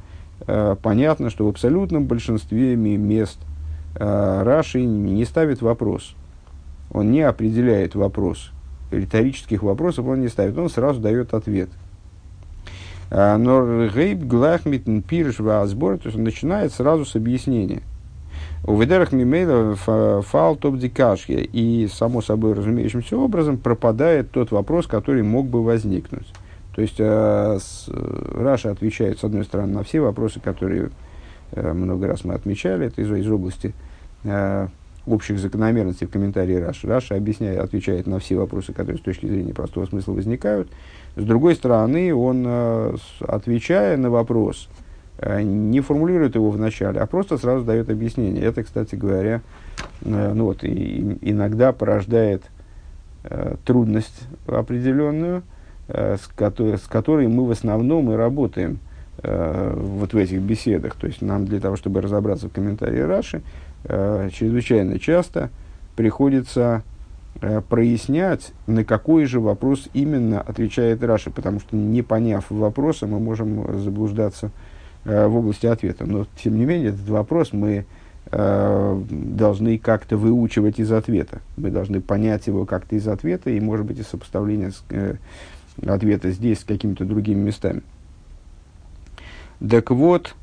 понятно, 0.82 1.30
что 1.30 1.46
в 1.46 1.48
абсолютном 1.48 2.04
большинстве 2.04 2.76
мест 2.76 3.38
Раши 3.94 4.82
не 4.82 5.24
ставит 5.24 5.62
вопрос. 5.62 6.14
Он 6.90 7.10
не 7.10 7.22
определяет 7.22 7.94
вопрос. 7.94 8.50
Риторических 8.90 9.62
вопросов 9.62 10.06
он 10.06 10.20
не 10.20 10.28
ставит. 10.28 10.56
Он 10.56 10.68
сразу 10.68 11.00
дает 11.00 11.34
ответ– 11.34 11.70
а, 13.10 13.38
но 13.38 13.88
гейб 13.88 14.24
глахмитн 14.24 15.00
пирш 15.00 15.38
ваазбор, 15.38 15.98
то 15.98 16.06
есть 16.06 16.18
он 16.18 16.24
начинает 16.24 16.72
сразу 16.72 17.04
с 17.04 17.16
объяснения. 17.16 17.82
У 18.64 18.78
ведерах 18.78 19.12
мимейла 19.12 19.76
фал 20.22 20.56
топ 20.56 20.76
дикашки. 20.76 21.32
И, 21.32 21.88
само 21.88 22.20
собой 22.20 22.52
разумеющимся 22.52 23.16
образом, 23.16 23.56
пропадает 23.56 24.30
тот 24.30 24.50
вопрос, 24.50 24.86
который 24.86 25.22
мог 25.22 25.46
бы 25.46 25.62
возникнуть. 25.62 26.26
То 26.74 26.82
есть, 26.82 26.96
э, 26.98 27.58
с, 27.60 27.88
Раши 27.88 28.70
отвечает, 28.70 29.20
с 29.20 29.24
одной 29.24 29.44
стороны, 29.44 29.72
на 29.72 29.84
все 29.84 30.00
вопросы, 30.00 30.40
которые 30.40 30.86
э, 30.86 30.88
много 31.54 32.06
раз 32.06 32.24
мы 32.24 32.34
отмечали, 32.34 32.86
это 32.86 33.02
из, 33.02 33.10
из 33.10 33.30
области 33.30 33.74
э, 34.24 34.68
общих 35.08 35.38
закономерностей 35.38 36.06
в 36.06 36.10
комментарии 36.10 36.54
Раши. 36.54 36.86
Раши 36.86 37.16
объясняет, 37.16 37.60
отвечает 37.60 38.06
на 38.06 38.18
все 38.18 38.36
вопросы, 38.36 38.72
которые 38.72 38.98
с 38.98 39.02
точки 39.02 39.26
зрения 39.26 39.54
простого 39.54 39.86
смысла 39.86 40.12
возникают. 40.12 40.68
С 41.16 41.24
другой 41.24 41.54
стороны, 41.54 42.14
он, 42.14 42.44
э, 42.46 42.96
отвечая 43.20 43.96
на 43.96 44.10
вопрос, 44.10 44.68
э, 45.18 45.42
не 45.42 45.80
формулирует 45.80 46.34
его 46.34 46.50
вначале, 46.50 47.00
а 47.00 47.06
просто 47.06 47.38
сразу 47.38 47.64
дает 47.64 47.90
объяснение. 47.90 48.42
Это, 48.42 48.62
кстати 48.62 48.94
говоря, 48.94 49.40
э, 50.02 50.32
ну 50.34 50.44
вот, 50.44 50.64
и, 50.64 51.18
иногда 51.22 51.72
порождает 51.72 52.42
трудность 53.66 54.26
определенную, 54.46 55.42
с 55.88 56.30
которой, 56.34 56.78
с 56.78 56.86
которой 56.86 57.26
мы 57.26 57.46
в 57.46 57.50
основном 57.50 58.10
и 58.10 58.14
работаем 58.14 58.78
вот 59.22 60.12
в 60.12 60.16
этих 60.16 60.40
беседах. 60.40 60.94
То 60.94 61.06
есть 61.06 61.22
нам 61.22 61.44
для 61.44 61.60
того, 61.60 61.76
чтобы 61.76 62.00
разобраться 62.00 62.48
в 62.48 62.52
комментарии 62.52 63.00
Раши, 63.00 63.42
чрезвычайно 63.84 64.98
часто 64.98 65.50
приходится 65.96 66.84
Э, 67.40 67.60
прояснять, 67.60 68.52
на 68.66 68.84
какой 68.84 69.26
же 69.26 69.38
вопрос 69.38 69.88
именно 69.94 70.40
отвечает 70.40 71.04
Раши, 71.04 71.30
потому 71.30 71.60
что 71.60 71.76
не 71.76 72.02
поняв 72.02 72.50
вопроса, 72.50 73.06
мы 73.06 73.20
можем 73.20 73.78
заблуждаться 73.80 74.50
э, 75.04 75.26
в 75.28 75.36
области 75.36 75.66
ответа. 75.66 76.04
Но, 76.04 76.26
тем 76.42 76.58
не 76.58 76.64
менее, 76.64 76.88
этот 76.88 77.08
вопрос 77.08 77.52
мы 77.52 77.86
э, 78.32 79.02
должны 79.08 79.78
как-то 79.78 80.16
выучивать 80.16 80.80
из 80.80 80.90
ответа. 80.90 81.40
Мы 81.56 81.70
должны 81.70 82.00
понять 82.00 82.48
его 82.48 82.66
как-то 82.66 82.96
из 82.96 83.06
ответа 83.06 83.50
и, 83.50 83.60
может 83.60 83.86
быть, 83.86 84.00
из 84.00 84.08
сопоставления 84.08 84.72
с, 84.72 84.82
э, 84.90 85.14
ответа 85.86 86.32
здесь 86.32 86.58
с 86.58 86.64
какими-то 86.64 87.04
другими 87.04 87.40
местами. 87.40 87.82
Так 89.66 89.90
вот, 89.90 90.34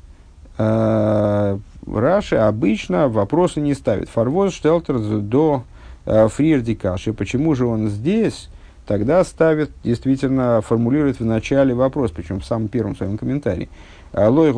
э, 0.58 1.58
Раши 1.86 2.36
обычно 2.36 3.08
вопросы 3.08 3.60
не 3.60 3.74
ставит. 3.74 4.08
Фарвоз 4.08 4.52
штелтер 4.52 4.98
до 4.98 5.64
Э, 6.06 6.28
Фриердикаши, 6.28 7.12
почему 7.12 7.56
же 7.56 7.66
он 7.66 7.88
здесь, 7.88 8.48
тогда 8.86 9.24
ставит, 9.24 9.72
действительно 9.82 10.60
формулирует 10.62 11.18
в 11.18 11.24
начале 11.24 11.74
вопрос, 11.74 12.12
причем 12.12 12.40
в 12.40 12.44
самом 12.44 12.68
первом 12.68 12.94
своем 12.94 13.18
комментарии. 13.18 13.68
Лой 14.12 14.52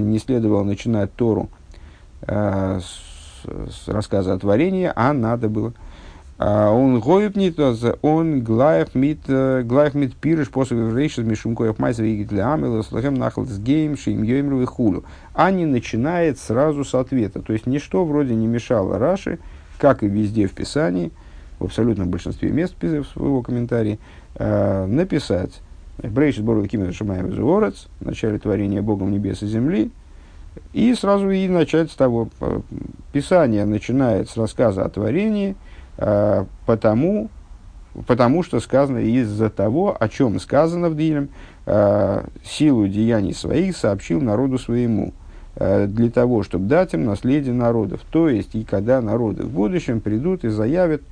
не 0.00 0.18
следовало 0.18 0.64
начинать 0.64 1.12
Тору 1.12 1.50
э, 2.22 2.80
с, 2.80 3.44
с 3.44 3.88
рассказа 3.88 4.32
о 4.32 4.38
творении, 4.38 4.90
а 4.96 5.12
надо 5.12 5.50
было 5.50 5.74
он 6.42 7.00
гоюб 7.00 7.36
не 7.36 7.50
то, 7.50 7.76
он 8.00 8.40
глаях 8.42 8.94
мит, 8.94 9.18
э, 9.28 9.62
глаях 9.62 9.92
мит 9.92 10.16
пирыш 10.16 10.48
после 10.48 10.90
рейшес 10.90 11.22
мишум 11.22 11.54
коев 11.54 11.78
майзер 11.78 12.06
и 12.06 12.24
для 12.24 12.54
амила 12.54 12.80
слахем 12.80 13.12
нахал 13.12 13.44
с 13.44 13.58
гейм 13.58 13.98
шим 13.98 14.22
йоймру 14.22 14.62
и 14.62 14.64
хулю. 14.64 15.04
А 15.34 15.50
не 15.50 15.66
начинает 15.66 16.38
сразу 16.38 16.82
с 16.82 16.94
ответа. 16.94 17.42
То 17.42 17.52
есть 17.52 17.66
ничто 17.66 18.06
вроде 18.06 18.34
не 18.34 18.46
мешало 18.46 18.98
Раши, 18.98 19.38
как 19.76 20.02
и 20.02 20.08
везде 20.08 20.46
в 20.46 20.52
Писании, 20.52 21.10
в 21.58 21.64
абсолютном 21.64 22.08
большинстве 22.08 22.50
мест 22.50 22.74
в 22.80 23.22
его 23.22 23.42
комментарии, 23.42 23.98
э, 24.36 24.86
написать 24.86 25.60
Брейшит 25.98 26.42
Бору 26.42 26.64
Кимер 26.64 26.94
Шамаев 26.94 27.26
в 27.26 27.74
начале 28.00 28.38
творения 28.38 28.80
Богом 28.80 29.12
небес 29.12 29.42
и 29.42 29.46
земли, 29.46 29.90
и 30.72 30.94
сразу 30.94 31.28
и 31.28 31.46
начать 31.48 31.90
с 31.90 31.94
того. 31.96 32.30
Э, 32.40 32.60
Писание 33.12 33.66
начинает 33.66 34.30
с 34.30 34.38
рассказа 34.38 34.86
о 34.86 34.88
творении– 34.88 35.54
потому, 36.66 37.28
потому 38.06 38.42
что 38.42 38.60
сказано 38.60 38.98
из-за 38.98 39.50
того, 39.50 39.96
о 39.98 40.08
чем 40.08 40.40
сказано 40.40 40.88
в 40.88 40.96
Дилем, 40.96 41.28
э, 41.66 42.24
силу 42.44 42.88
деяний 42.88 43.34
своих 43.34 43.76
сообщил 43.76 44.20
народу 44.20 44.58
своему, 44.58 45.12
э, 45.56 45.86
для 45.86 46.10
того, 46.10 46.42
чтобы 46.42 46.66
дать 46.66 46.94
им 46.94 47.04
наследие 47.04 47.52
народов. 47.52 48.00
То 48.10 48.28
есть, 48.28 48.54
и 48.54 48.64
когда 48.64 49.00
народы 49.02 49.42
в 49.42 49.50
будущем 49.50 50.00
придут 50.00 50.44
и 50.44 50.48
заявят, 50.48 51.02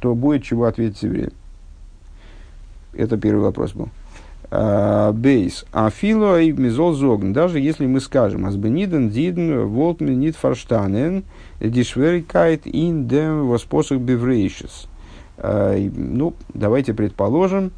то 0.00 0.14
будет 0.14 0.42
чего 0.42 0.64
ответить 0.64 1.02
евреям. 1.02 1.32
Это 2.92 3.16
первый 3.16 3.42
вопрос 3.42 3.72
был. 3.72 3.88
Бейс. 4.50 5.64
А 5.72 5.90
фило 5.90 6.40
и 6.40 6.50
мизол 6.50 6.92
зогн. 6.94 7.32
Даже 7.32 7.60
если 7.60 7.86
мы 7.86 8.00
скажем, 8.00 8.46
азбениден 8.46 9.08
диден 9.08 9.68
волтмен 9.68 10.18
нит 10.18 10.34
фарштанен 10.34 11.22
дишверикайт 11.60 12.62
ин 12.64 13.06
дем 13.06 13.48
воспосох 13.48 13.98
беврейшес. 13.98 14.88
А, 15.38 15.76
ну, 15.76 16.34
давайте 16.54 16.94
предположим, 16.94 17.72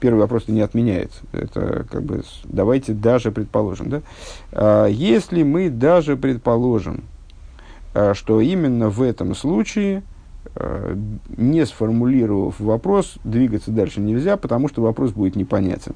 первый 0.00 0.20
вопрос 0.20 0.48
не 0.48 0.60
отменяет. 0.60 1.12
Это 1.32 1.86
как 1.90 2.02
бы 2.02 2.22
давайте 2.44 2.92
даже 2.92 3.32
предположим, 3.32 3.88
да? 3.90 4.02
А, 4.52 4.86
если 4.86 5.42
мы 5.42 5.70
даже 5.70 6.16
предположим, 6.16 7.04
что 8.12 8.42
именно 8.42 8.90
в 8.90 9.00
этом 9.00 9.34
случае 9.34 10.02
не 11.36 11.64
сформулировав 11.64 12.60
вопрос, 12.60 13.16
двигаться 13.24 13.70
дальше 13.70 14.00
нельзя, 14.00 14.36
потому 14.36 14.68
что 14.68 14.82
вопрос 14.82 15.12
будет 15.12 15.34
непонятен. 15.34 15.94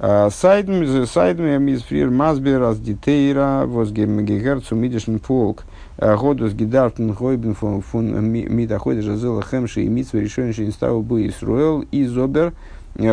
Э, 0.00 0.28
сайдм 0.30 0.82
из 0.82 1.82
фрир 1.82 2.10
Масбер 2.10 2.62
аз 2.62 2.78
дитейра 2.78 3.64
возгемгегерцу 3.66 4.76
мидишн 4.76 5.16
полк 5.16 5.64
э, 5.96 6.16
годус 6.16 6.52
гидартен 6.52 7.14
хойбен 7.14 7.54
фун 7.54 8.24
митаходи 8.24 9.00
жазела 9.00 9.42
хемши 9.42 9.82
и 9.82 9.88
митсва 9.88 10.18
решенши 10.18 10.66
инставу 10.66 11.02
бы 11.02 11.26
Исруэл 11.26 11.84
и 11.90 12.04
зобер 12.04 12.52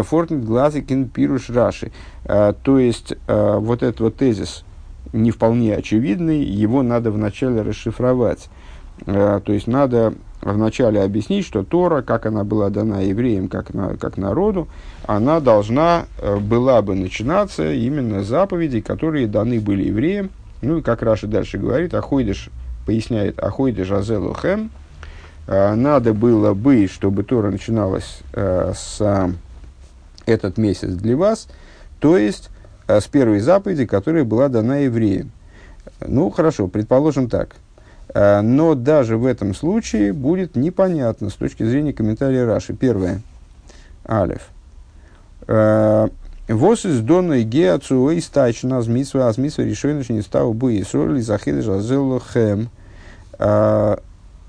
фортнит 0.04 0.46
глазикин 0.46 1.10
пируш 1.10 1.50
раши. 1.50 1.92
То 2.26 2.80
есть, 2.80 3.14
вот 3.28 3.84
этот 3.84 4.00
вот 4.00 4.16
тезис 4.16 4.64
не 5.14 5.30
вполне 5.32 5.76
очевидный, 5.76 6.44
его 6.44 6.82
надо 6.82 7.12
вначале 7.12 7.62
расшифровать. 7.62 8.50
Э, 9.06 9.42
то 9.44 9.54
есть 9.54 9.68
надо 9.68 10.14
вначале 10.54 11.02
объяснить, 11.02 11.46
что 11.46 11.64
Тора, 11.64 12.02
как 12.02 12.26
она 12.26 12.44
была 12.44 12.70
дана 12.70 13.02
евреям, 13.02 13.48
как, 13.48 13.74
на, 13.74 13.98
как 13.98 14.18
народу, 14.18 14.68
она 15.06 15.40
должна 15.40 16.06
э, 16.20 16.38
была 16.38 16.82
бы 16.82 16.96
начинаться 16.96 17.72
именно 17.72 18.24
с 18.24 18.28
заповедей, 18.28 18.82
которые 18.82 19.28
даны 19.28 19.60
были 19.60 19.84
евреям. 19.84 20.30
Ну 20.62 20.78
и 20.78 20.82
как 20.82 21.02
Раша 21.02 21.28
дальше 21.28 21.58
говорит, 21.58 21.94
Ахойдыш 21.94 22.50
поясняет, 22.86 23.40
Ахойдыш 23.40 23.92
Азелу 23.92 24.34
Хэм, 24.34 24.70
э, 25.48 25.76
надо 25.76 26.14
было 26.14 26.54
бы, 26.54 26.88
чтобы 26.88 27.24
Тора 27.24 27.50
начиналась 27.50 28.20
с 28.34 29.32
этот 30.26 30.58
месяц 30.58 30.90
для 30.90 31.18
вас, 31.18 31.48
то 32.00 32.18
есть 32.18 32.50
с 32.88 33.06
первой 33.06 33.40
заповеди, 33.40 33.86
которая 33.86 34.24
была 34.24 34.48
дана 34.50 34.78
евреям. 34.78 35.32
Ну, 36.06 36.30
хорошо, 36.30 36.68
предположим 36.68 37.30
так– 37.30 37.56
Э, 37.65 37.65
но 38.14 38.76
даже 38.76 39.18
в 39.18 39.26
этом 39.26 39.54
случае 39.54 40.14
будет 40.14 40.56
непонятно 40.56 41.30
с 41.30 41.34
точки 41.34 41.64
зрения 41.64 41.94
комментария 41.94 42.46
Раши. 42.46 42.74
Первое. 42.74 43.22
Алиф. 44.08 44.50
Э, 45.48 46.08
Вос 46.48 46.86
из 46.86 47.00
донной 47.02 47.44
геацу 47.44 48.12
и 48.12 48.22
стачна 48.22 48.78
азмисва 48.78 49.28
азмисва 49.28 49.64
решение 49.64 50.06
не 50.10 50.22
стал 50.22 50.54
бы 50.54 50.76
и 50.76 50.84
соли 50.84 51.20
захиды 51.22 51.64
жазелу 51.64 52.20
хэм. 52.20 52.70
Э, 53.40 53.98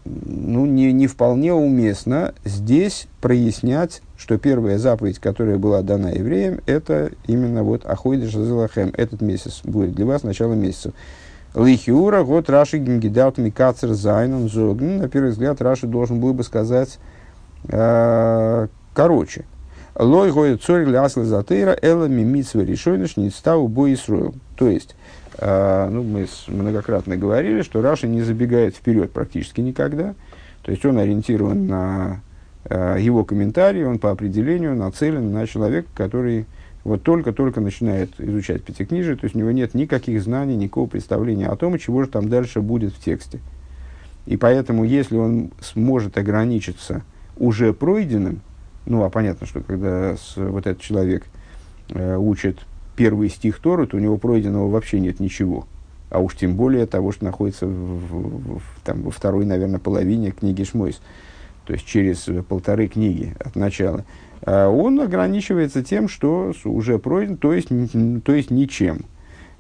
ну, 0.05 0.67
не, 0.67 0.93
не 0.93 1.07
вполне 1.07 1.55
уместно 1.55 2.35
здесь 2.45 3.09
прояснять, 3.21 4.03
что 4.17 4.39
первая 4.39 4.79
заповедь, 4.79 5.19
которая 5.19 5.57
была 5.57 5.83
дана 5.83 6.11
евреям, 6.11 6.61
это 6.67 7.11
именно 7.27 7.63
вот 7.63 7.87
Ахойдыш 7.87 8.35
Азелахем. 8.35 8.93
Этот 8.97 9.23
месяц 9.23 9.63
будет 9.65 9.95
для 9.95 10.07
вас 10.07 10.23
начало 10.23 10.53
месяца. 10.53 10.93
Лихиура, 11.57 12.23
год 12.23 12.51
Раши 12.51 12.77
Гимгидаут 12.77 13.39
Микацер 13.39 13.95
Зайнон 13.95 14.51
Зогн. 14.51 14.99
На 14.99 15.09
первый 15.09 15.31
взгляд 15.31 15.63
Раши 15.63 15.87
должен 15.87 16.21
был 16.21 16.35
бы 16.35 16.45
сказать 16.45 16.99
э, 17.69 18.67
короче. 18.93 19.47
Лой 19.99 20.33
гоет 20.33 20.63
цорь 20.63 20.85
лясла 20.85 21.25
затейра 21.25 21.75
эла 21.81 22.05
мимитсва 22.05 22.61
решойныш 22.61 23.17
не 23.17 23.31
стал 23.31 23.69
бой 23.69 23.95
Исруэл. 23.95 24.35
То 24.57 24.69
есть, 24.69 24.97
э, 25.39 25.89
ну, 25.91 26.03
мы 26.03 26.27
многократно 26.49 27.17
говорили, 27.17 27.63
что 27.63 27.81
Раши 27.81 28.07
не 28.07 28.21
забегает 28.21 28.77
вперед 28.77 29.13
практически 29.13 29.63
никогда. 29.63 30.15
То 30.61 30.73
есть 30.73 30.85
он 30.85 30.99
ориентирован 30.99 31.67
на 31.67 32.21
э, 32.65 32.99
его 33.01 33.25
комментарии, 33.25 33.83
он 33.83 33.99
по 33.99 34.11
определению 34.11 34.77
нацелен 34.77 35.33
на 35.33 35.47
человека, 35.47 35.89
который 35.95 36.45
вот 36.87 37.03
только-только 37.03 37.61
начинает 37.61 38.13
изучать 38.21 38.63
пятикнижие, 38.63 39.17
то 39.17 39.25
есть 39.25 39.35
у 39.35 39.39
него 39.41 39.51
нет 39.51 39.75
никаких 39.75 40.23
знаний, 40.23 40.55
никакого 40.55 40.87
представления 40.87 41.49
о 41.49 41.57
том, 41.57 41.77
чего 41.79 42.05
же 42.05 42.09
там 42.09 42.29
дальше 42.29 42.61
будет 42.61 42.95
в 42.95 43.03
тексте. 43.03 43.41
И 44.25 44.37
поэтому, 44.37 44.85
если 44.85 45.17
он 45.17 45.51
сможет 45.61 46.17
ограничиться 46.17 47.03
уже 47.39 47.73
пройденным, 47.73 48.41
ну, 48.87 49.03
а 49.03 49.11
понятно, 49.11 49.49
что 49.49 49.63
когда 49.63 50.17
с, 50.17 50.37
вот 50.37 50.69
этот 50.69 50.81
человек 50.81 51.25
э, 51.89 52.17
учит 52.17 52.61
первый 52.95 53.31
стих 53.31 53.59
Торы, 53.59 53.89
то 53.89 53.97
у 53.97 54.01
него 54.01 54.17
пройденного 54.17 54.71
вообще 54.71 55.01
нет 55.01 55.19
ничего. 55.19 55.67
А 56.09 56.21
уж 56.21 56.37
тем 56.37 56.55
более 56.55 56.87
того, 56.87 57.11
что 57.11 57.25
находится 57.25 57.67
в, 57.67 57.71
в, 57.71 58.59
в, 58.59 58.63
там, 58.85 59.03
во 59.03 59.11
второй, 59.11 59.45
наверное, 59.45 59.81
половине 59.81 60.31
книги 60.31 60.63
Шмойс. 60.63 61.01
То 61.67 61.73
есть 61.73 61.87
через 61.87 62.29
полторы 62.49 62.87
книги 62.89 63.35
от 63.41 63.57
начала. 63.57 64.05
А 64.43 64.69
он 64.69 65.01
ограничивается 65.01 65.83
тем, 65.83 66.09
что 66.09 66.53
уже 66.65 66.99
пройден, 66.99 67.37
то 67.37 67.53
есть, 67.53 67.69
то 68.25 68.33
есть 68.33 68.51
ничем. 68.51 69.05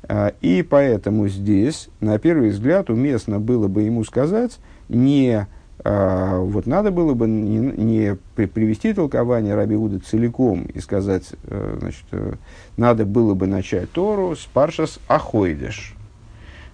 А, 0.08 0.32
и 0.40 0.62
поэтому 0.62 1.28
здесь, 1.28 1.88
на 2.00 2.18
первый 2.18 2.50
взгляд, 2.50 2.90
уместно 2.90 3.40
было 3.40 3.68
бы 3.68 3.82
ему 3.82 4.04
сказать, 4.04 4.58
не, 4.88 5.46
а, 5.84 6.38
вот 6.38 6.66
надо 6.66 6.92
было 6.92 7.14
бы 7.14 7.26
не, 7.26 7.58
не 7.58 8.16
привести 8.46 8.92
толкование 8.92 9.54
Раби 9.54 9.74
Уда 9.74 9.98
целиком 9.98 10.66
и 10.66 10.78
сказать, 10.80 11.24
э, 11.44 11.76
значит, 11.80 12.04
э, 12.12 12.34
надо 12.76 13.04
было 13.04 13.34
бы 13.34 13.46
начать 13.46 13.90
Тору 13.90 14.36
с 14.36 14.44
Паршас 14.46 15.00
Ахойдеш. 15.08 15.94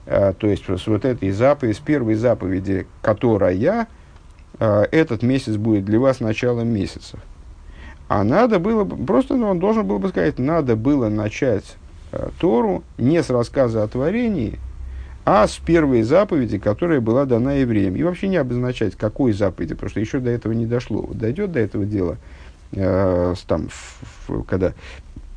То 0.04 0.34
есть, 0.42 0.66
вот 0.66 1.04
этой 1.04 1.30
заповеди, 1.30 1.76
с 1.76 1.78
первой 1.78 2.14
заповеди, 2.14 2.88
которая, 3.02 3.86
этот 4.58 5.22
месяц 5.22 5.56
будет 5.56 5.84
для 5.84 5.98
вас 5.98 6.20
началом 6.20 6.68
месяцев. 6.68 7.20
А 8.12 8.24
надо 8.24 8.58
было, 8.58 8.84
просто 8.84 9.36
ну, 9.36 9.48
он 9.48 9.58
должен 9.58 9.86
был 9.86 9.98
бы 9.98 10.08
сказать, 10.08 10.38
надо 10.38 10.76
было 10.76 11.08
начать 11.08 11.76
э, 12.12 12.28
Тору 12.38 12.84
не 12.98 13.22
с 13.22 13.30
рассказа 13.30 13.82
о 13.82 13.88
творении, 13.88 14.58
а 15.24 15.46
с 15.46 15.56
первой 15.56 16.02
заповеди, 16.02 16.58
которая 16.58 17.00
была 17.00 17.24
дана 17.24 17.54
евреям. 17.54 17.96
И 17.96 18.02
вообще 18.02 18.28
не 18.28 18.36
обозначать, 18.36 18.96
какой 18.96 19.32
заповеди, 19.32 19.72
потому 19.72 19.88
что 19.88 20.00
еще 20.00 20.18
до 20.18 20.28
этого 20.28 20.52
не 20.52 20.66
дошло. 20.66 21.00
Вот 21.00 21.16
дойдет 21.16 21.52
до 21.52 21.60
этого 21.60 21.86
дела, 21.86 22.18
э, 22.72 23.34
там, 23.46 23.70
в, 23.70 24.28
в, 24.28 24.42
когда 24.42 24.74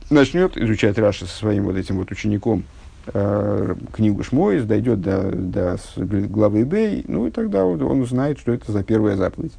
начнет 0.09 0.57
изучать 0.57 0.97
Раша 0.97 1.27
со 1.27 1.37
своим 1.37 1.63
вот 1.63 1.77
этим 1.77 1.95
вот 1.95 2.11
учеником 2.11 2.65
книгу 3.11 4.23
Шмоис, 4.23 4.63
дойдет 4.63 5.01
до, 5.01 5.31
до 5.31 5.77
главы 5.95 6.63
Бей, 6.63 7.05
ну 7.07 7.27
и 7.27 7.31
тогда 7.31 7.65
он, 7.65 7.81
он 7.81 8.01
узнает, 8.01 8.39
что 8.39 8.51
это 8.51 8.71
за 8.71 8.83
первая 8.83 9.15
заповедь. 9.15 9.53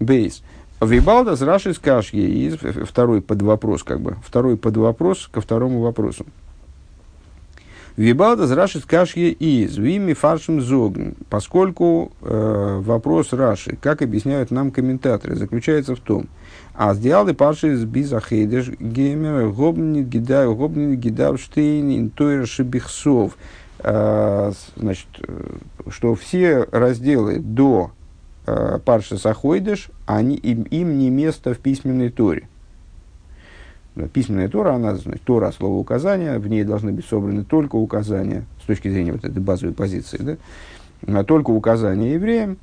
Бейс. 0.00 0.42
Вибалдас 0.80 1.40
Раши 1.42 1.74
Скашги. 1.74 2.18
И 2.18 2.50
второй 2.84 3.22
подвопрос, 3.22 3.82
как 3.82 4.00
бы. 4.00 4.16
Второй 4.24 4.56
подвопрос 4.56 5.28
ко 5.32 5.40
второму 5.40 5.80
вопросу. 5.80 6.26
Вибалдас 7.96 8.50
Раши 8.50 8.80
Скашги 8.80 9.30
из 9.30 9.76
Вими 9.76 10.14
Фаршим 10.14 10.60
Зогн. 10.60 11.14
Поскольку 11.30 12.12
э, 12.22 12.80
вопрос 12.82 13.32
Раши, 13.32 13.76
как 13.80 14.02
объясняют 14.02 14.50
нам 14.50 14.72
комментаторы, 14.72 15.36
заключается 15.36 15.94
в 15.94 16.00
том, 16.00 16.26
а 16.74 16.94
сделали 16.94 17.32
парши 17.32 17.74
из 17.74 17.84
Бизахейдеш 17.84 18.68
Геймер 18.80 19.50
Гобнит 19.50 20.08
Гидав 20.08 20.56
Гобнит 20.56 20.98
Гидав 20.98 21.40
Штейн 21.40 21.96
Интойра 21.98 22.46
Шибихсов. 22.46 23.36
Э, 23.78 24.52
значит, 24.76 25.08
э, 25.26 25.56
что 25.88 26.14
все 26.14 26.66
разделы 26.72 27.38
до 27.38 27.92
э, 28.46 28.78
Парша 28.84 29.18
Сахойдыш, 29.18 29.90
они, 30.06 30.36
им, 30.36 30.62
им 30.62 30.98
не 30.98 31.10
место 31.10 31.54
в 31.54 31.58
письменной 31.58 32.10
Торе. 32.10 32.48
Письменная 34.12 34.48
Тора, 34.48 34.72
она, 34.72 34.96
значит, 34.96 35.22
Тора, 35.22 35.52
слово 35.52 35.74
указания, 35.74 36.38
в 36.38 36.48
ней 36.48 36.64
должны 36.64 36.90
быть 36.90 37.04
собраны 37.04 37.44
только 37.44 37.76
указания, 37.76 38.44
с 38.60 38.66
точки 38.66 38.88
зрения 38.88 39.12
вот 39.12 39.24
этой 39.24 39.40
базовой 39.40 39.72
позиции, 39.72 40.18
да, 40.18 40.36
а 41.06 41.22
только 41.22 41.50
указания 41.50 42.14
евреям, 42.14 42.56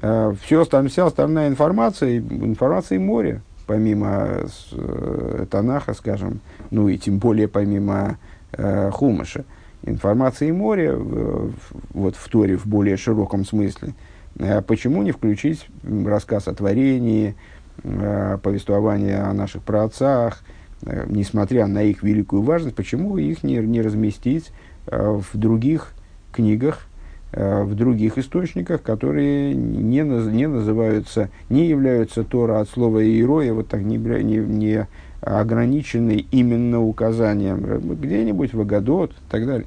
все, 0.00 0.64
вся 0.64 1.04
остальная 1.04 1.48
информация, 1.48 2.16
информация 2.16 2.98
море, 2.98 3.42
помимо 3.68 4.40
э, 4.72 5.46
Танаха, 5.48 5.94
скажем, 5.94 6.40
ну 6.72 6.88
и 6.88 6.98
тем 6.98 7.18
более 7.18 7.46
помимо 7.46 8.18
э, 8.52 8.90
Хумаша, 8.90 9.44
информации 9.84 10.50
море, 10.50 10.92
э, 10.92 11.50
вот 11.94 12.16
в 12.16 12.28
Торе 12.28 12.56
в 12.56 12.66
более 12.66 12.96
широком 12.96 13.44
смысле– 13.44 13.94
Э, 14.38 14.62
почему 14.62 15.02
не 15.02 15.12
включить 15.12 15.66
рассказ 15.82 16.48
о 16.48 16.54
творении, 16.54 17.34
э, 17.82 18.38
повествование 18.42 19.18
о 19.18 19.32
наших 19.32 19.62
праотцах, 19.62 20.42
э, 20.82 21.06
несмотря 21.08 21.66
на 21.66 21.82
их 21.82 22.02
великую 22.02 22.42
важность, 22.42 22.76
почему 22.76 23.18
их 23.18 23.42
не, 23.42 23.56
не 23.56 23.82
разместить 23.82 24.52
в 24.86 25.26
других 25.34 25.92
книгах, 26.32 26.86
э, 26.86 26.87
в 27.32 27.74
других 27.74 28.16
источниках, 28.16 28.82
которые 28.82 29.54
не, 29.54 30.00
не 30.00 30.48
называются, 30.48 31.28
не 31.50 31.66
являются 31.66 32.24
Тора 32.24 32.60
от 32.60 32.70
слова 32.70 33.04
«иероя», 33.04 33.52
вот 33.52 33.68
так 33.68 33.82
не, 33.82 33.98
не, 33.98 34.38
не 34.38 34.88
ограничены 35.20 36.24
именно 36.30 36.82
указанием, 36.82 37.60
где-нибудь 38.00 38.54
в 38.54 38.60
Агадот 38.60 39.10
и 39.10 39.30
так 39.30 39.46
далее. 39.46 39.66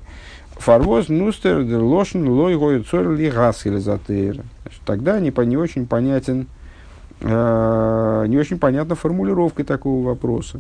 Фарвоз 0.57 1.09
нустер 1.09 1.59
лошен 1.59 2.28
лой 2.28 2.57
гоюцор 2.57 3.12
ли 3.12 3.30
гасилизатыр. 3.30 4.41
Тогда 4.86 5.20
не, 5.20 5.34
не 5.45 5.57
очень 5.57 5.88
понятен, 5.88 6.47
э, 7.22 8.26
не 8.28 8.38
очень 8.38 8.59
понятна 8.59 8.95
формулировка 8.95 9.64
такого 9.64 10.05
вопроса. 10.05 10.59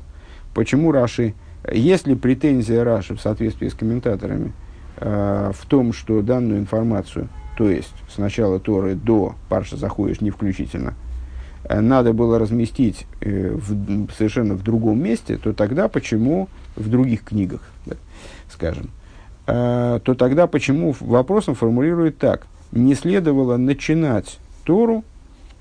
Почему 0.53 0.91
Раши, 0.91 1.33
если 1.71 2.15
претензия 2.15 2.83
Раши 2.83 3.15
в 3.15 3.21
соответствии 3.21 3.67
с 3.67 3.73
комментаторами 3.73 4.53
э, 5.01 5.51
в 5.53 5.65
том, 5.65 5.91
что 5.91 6.21
данную 6.21 6.59
информацию, 6.59 7.27
то 7.57 7.69
есть 7.69 7.93
с 8.09 8.17
начала 8.17 8.59
Торы 8.59 8.95
до 8.95 9.35
Парша 9.49 9.75
заходишь 9.75 10.21
не 10.21 10.29
включительно, 10.29 10.93
э, 11.65 11.81
надо 11.81 12.13
было 12.13 12.39
разместить 12.39 13.05
э, 13.19 13.53
в, 13.53 14.09
совершенно 14.13 14.53
в 14.53 14.63
другом 14.63 15.03
месте, 15.03 15.37
то 15.37 15.51
тогда 15.51 15.89
почему 15.89 16.47
в 16.75 16.89
других 16.89 17.23
книгах, 17.23 17.61
да, 17.85 17.95
скажем, 18.49 18.89
Э, 19.47 19.99
то 20.03 20.13
тогда 20.15 20.47
почему 20.47 20.95
вопросом 20.99 21.55
формулирует 21.55 22.17
так? 22.17 22.47
Не 22.71 22.95
следовало 22.95 23.57
начинать 23.57 24.39
Тору 24.63 25.03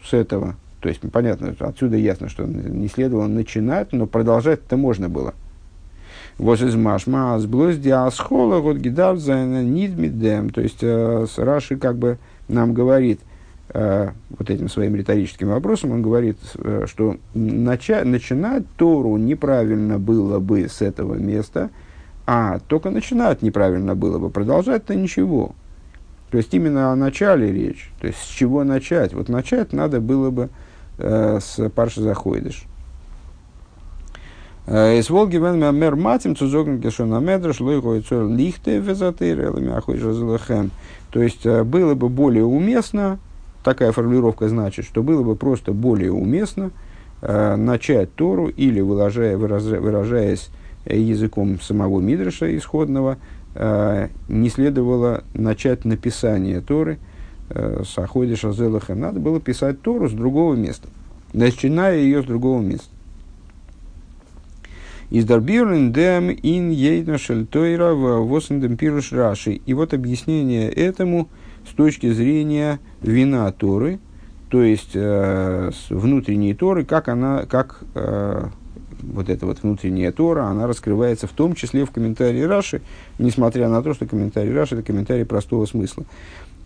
с 0.05 0.13
этого. 0.13 0.55
То 0.81 0.89
есть, 0.89 1.01
понятно, 1.13 1.55
отсюда 1.59 1.97
ясно, 1.97 2.29
что 2.29 2.45
не 2.45 2.89
следовало 2.89 3.27
начинать, 3.27 3.93
но 3.93 4.07
продолжать-то 4.07 4.77
можно 4.77 5.09
было. 5.09 5.35
Вот 6.41 6.61
из 6.61 6.75
машма 6.75 7.39
сблось 7.39 7.79
диасхола 7.79 8.61
год 8.61 8.79
гидав 8.79 9.19
нидмидем. 9.19 10.51
То 10.51 10.61
есть, 10.61 10.83
э, 10.83 11.27
Раши 11.37 11.77
как 11.77 11.97
бы 11.97 12.19
нам 12.49 12.73
говорит, 12.73 13.21
э, 13.69 14.11
вот 14.31 14.51
этим 14.51 14.69
своим 14.69 14.97
риторическим 14.97 15.49
вопросом, 15.49 15.93
он 15.93 16.03
говорит, 16.03 16.39
что 16.87 17.17
начать, 17.35 18.05
начинать 18.05 18.65
Тору 18.77 19.17
неправильно 19.17 19.99
было 19.99 20.39
бы 20.39 20.69
с 20.69 20.83
этого 20.83 21.15
места– 21.15 21.71
а 22.33 22.61
только 22.61 22.91
начинать 22.91 23.43
неправильно 23.43 23.97
было 23.97 24.21
бы, 24.21 24.31
продолжать-то 24.31 24.95
ничего. 24.95 25.53
То 26.31 26.39
есть 26.39 26.55
именно 26.55 26.93
о 26.93 26.95
начале 26.95 27.53
речь. 27.53 27.91
То 28.01 28.07
есть 28.07 28.21
с 28.21 28.29
чего 28.29 28.63
начать? 28.63 29.13
Вот 29.15 29.29
начать 29.29 29.73
надо 29.73 30.01
было 30.01 30.31
бы 30.31 30.49
э, 30.99 31.41
с 31.41 31.69
Парши 31.71 32.03
Заходишь. 32.03 32.67
Из 34.67 35.11
э, 35.11 35.13
Волги 35.13 35.37
вен 35.37 35.75
мер 35.75 35.97
матим 35.97 36.37
цузогн 36.37 36.79
гешон 36.79 37.15
амедраш 37.15 37.61
лойгойцор 37.61 38.29
лихте 38.29 38.79
везатыр 38.79 39.41
элами 39.41 39.73
ахойшазлахем. 39.73 40.71
То 41.11 41.23
есть 41.23 41.47
э, 41.47 41.65
было 41.65 41.95
бы 41.95 42.09
более 42.09 42.45
уместно, 42.45 43.19
такая 43.65 43.93
формулировка 43.93 44.49
значит, 44.49 44.85
что 44.85 45.03
было 45.03 45.23
бы 45.23 45.35
просто 45.35 45.73
более 45.73 46.13
уместно 46.13 46.71
э, 47.23 47.57
начать 47.57 48.15
Тору 48.15 48.49
или 48.49 48.81
выражая, 48.81 49.37
выражая, 49.39 49.81
выражаясь 49.81 50.51
языком 50.85 51.61
самого 51.61 52.01
Мидраша 52.01 52.57
исходного, 52.57 53.17
э, 53.55 54.09
не 54.29 54.51
следовало 54.51 55.25
начать 55.33 55.87
написание 55.87 56.61
Торы 56.61 56.99
э, 57.49 57.83
с 57.85 57.99
Аходиша 57.99 58.53
Зелаха. 58.53 58.95
Надо 58.95 59.21
было 59.21 59.41
писать 59.41 59.81
Тору 59.81 60.09
с 60.09 60.13
другого 60.13 60.55
места, 60.55 60.89
начиная 61.33 61.97
ее 61.97 62.23
с 62.23 62.27
другого 62.27 62.61
места. 62.61 62.89
Из 65.11 65.25
Дарбирен 65.25 65.93
дем 65.93 66.31
ин 66.31 66.71
ейна 66.71 67.19
шельтойра 67.19 67.95
восендем 67.95 68.77
пируш 68.77 69.13
раши. 69.13 69.55
И 69.55 69.75
вот 69.75 69.93
объяснение 69.93 70.71
этому 70.71 71.29
с 71.69 71.75
точки 71.75 72.13
зрения 72.13 72.79
вина 73.03 73.51
Торы, 73.51 73.99
то 74.51 74.63
есть 74.63 74.93
э, 74.95 75.71
внутренней 75.91 76.55
Торы, 76.55 76.85
как 76.85 77.09
она, 77.09 77.45
как 77.47 77.81
э, 77.97 78.45
вот 79.03 79.29
эта 79.29 79.47
вот 79.47 79.63
внутренняя 79.65 80.13
Тора, 80.13 80.45
она 80.45 80.69
раскрывается 80.69 81.27
в 81.27 81.33
том 81.33 81.55
числе 81.55 81.85
в 81.85 81.91
комментарии 81.91 82.43
Раши, 82.43 82.81
несмотря 83.19 83.69
на 83.69 83.83
то, 83.83 83.95
что 83.95 84.07
комментарий 84.07 84.55
Раши– 84.55 84.75
это 84.77 84.85
комментарий 84.85 85.25
простого 85.25 85.67
смысла. 85.67 86.05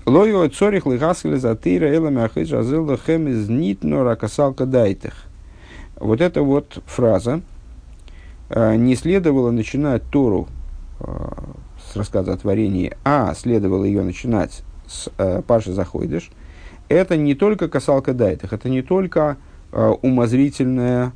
Лойо 0.05 0.51
цорих 0.51 0.84
лихаскали 0.84 1.36
затыра 1.36 1.90
элами 1.90 2.22
ахидж 2.22 2.55
азелла 2.55 2.99
хемез 2.99 3.49
нитно 3.49 4.05
ракасалка 4.05 4.66
дайтех. 4.66 5.14
Вот 5.97 6.20
эта 6.20 6.42
вот 6.42 6.82
фраза 6.84 7.40
не 8.55 8.94
следовало 8.94 9.50
начинать 9.50 10.02
Тору 10.11 10.48
э, 11.00 11.05
с 11.92 11.96
рассказа 11.96 12.32
о 12.32 12.36
творении, 12.36 12.92
а 13.05 13.34
следовало 13.34 13.84
ее 13.84 14.02
начинать 14.02 14.62
с 14.86 15.09
э, 15.18 15.42
Паши 15.46 15.72
Заходиш. 15.72 16.30
Это 16.88 17.16
не 17.16 17.34
только 17.34 17.68
касалка 17.68 18.14
дайтех, 18.14 18.52
это 18.52 18.68
не 18.68 18.82
только 18.82 19.36
э, 19.72 19.94
умозрительная 20.02 21.12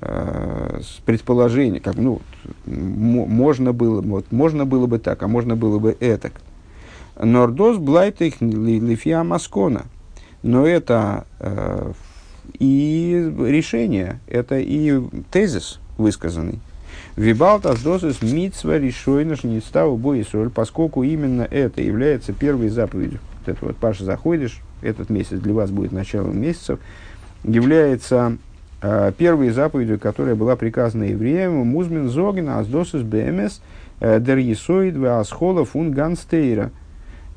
э, 0.00 0.80
предположение, 1.04 1.80
как, 1.80 1.96
ну, 1.96 2.20
можно 2.66 3.72
было, 3.72 4.02
вот, 4.02 4.30
можно 4.30 4.66
было 4.66 4.86
бы 4.86 4.98
так, 4.98 5.22
а 5.22 5.28
можно 5.28 5.56
было 5.56 5.78
бы 5.78 5.96
этак. 6.00 6.32
Нордос 7.18 7.78
блайтых 7.78 8.40
лифия 8.40 9.22
маскона. 9.22 9.86
Но 10.42 10.66
это 10.66 11.26
э, 11.40 11.92
и 12.58 13.34
решение, 13.38 14.20
это 14.28 14.58
и 14.58 15.00
тезис 15.30 15.80
высказанный. 15.98 16.60
Вибалта 17.16 17.76
дозис 17.82 18.22
митсва 18.22 18.78
решойна 18.78 19.36
шнистава 19.36 19.96
бой 19.96 20.24
соль, 20.24 20.50
поскольку 20.50 21.02
именно 21.02 21.42
это 21.42 21.82
является 21.82 22.32
первой 22.32 22.68
заповедью. 22.68 23.18
Вот 23.40 23.48
это 23.54 23.64
вот 23.66 23.76
Паша 23.76 24.04
заходишь, 24.04 24.60
этот 24.80 25.10
месяц 25.10 25.38
для 25.40 25.52
вас 25.52 25.70
будет 25.70 25.92
началом 25.92 26.40
месяцев, 26.40 26.78
является 27.44 28.38
Э, 28.80 29.10
первой 29.16 29.50
заповедью, 29.50 29.98
которая 29.98 30.36
была 30.36 30.54
приказана 30.54 31.04
евреям, 31.04 31.54
музмин 31.66 32.08
зогин 32.08 32.48
аздосис 32.48 33.02
бемес 33.02 33.60
э, 33.98 34.20
дер 34.20 34.38
есоид 34.38 34.96
асхола 35.04 35.64
фун 35.64 35.90
ганстейра. 35.90 36.70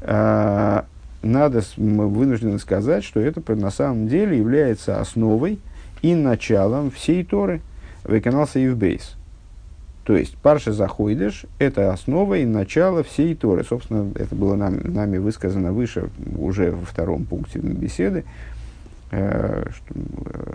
Э, 0.02 0.84
надо, 1.24 1.64
мы 1.78 2.08
вынуждены 2.08 2.60
сказать, 2.60 3.04
что 3.04 3.20
это 3.20 3.56
на 3.56 3.72
самом 3.72 4.08
деле 4.08 4.38
является 4.38 5.00
основой 5.00 5.60
и 6.04 6.14
началом 6.14 6.92
всей 6.92 7.24
Торы. 7.24 7.62
Веканался 8.06 8.60
Евбейс. 8.60 9.16
То 10.04 10.16
есть, 10.16 10.36
Парша 10.38 10.74
Заходишь– 10.74 11.46
это 11.60 11.94
основа 11.94 12.40
и 12.40 12.46
начало 12.46 13.04
всей 13.04 13.36
Торы. 13.36 13.64
Собственно, 13.64 14.12
это 14.16 14.34
было 14.36 14.56
нам, 14.56 14.80
нами 14.94 15.18
высказано 15.18 15.72
выше, 15.74 16.10
уже 16.36 16.72
во 16.72 16.86
втором 16.86 17.26
пункте 17.26 17.60
беседы. 17.60 18.26
Э, 19.12 19.66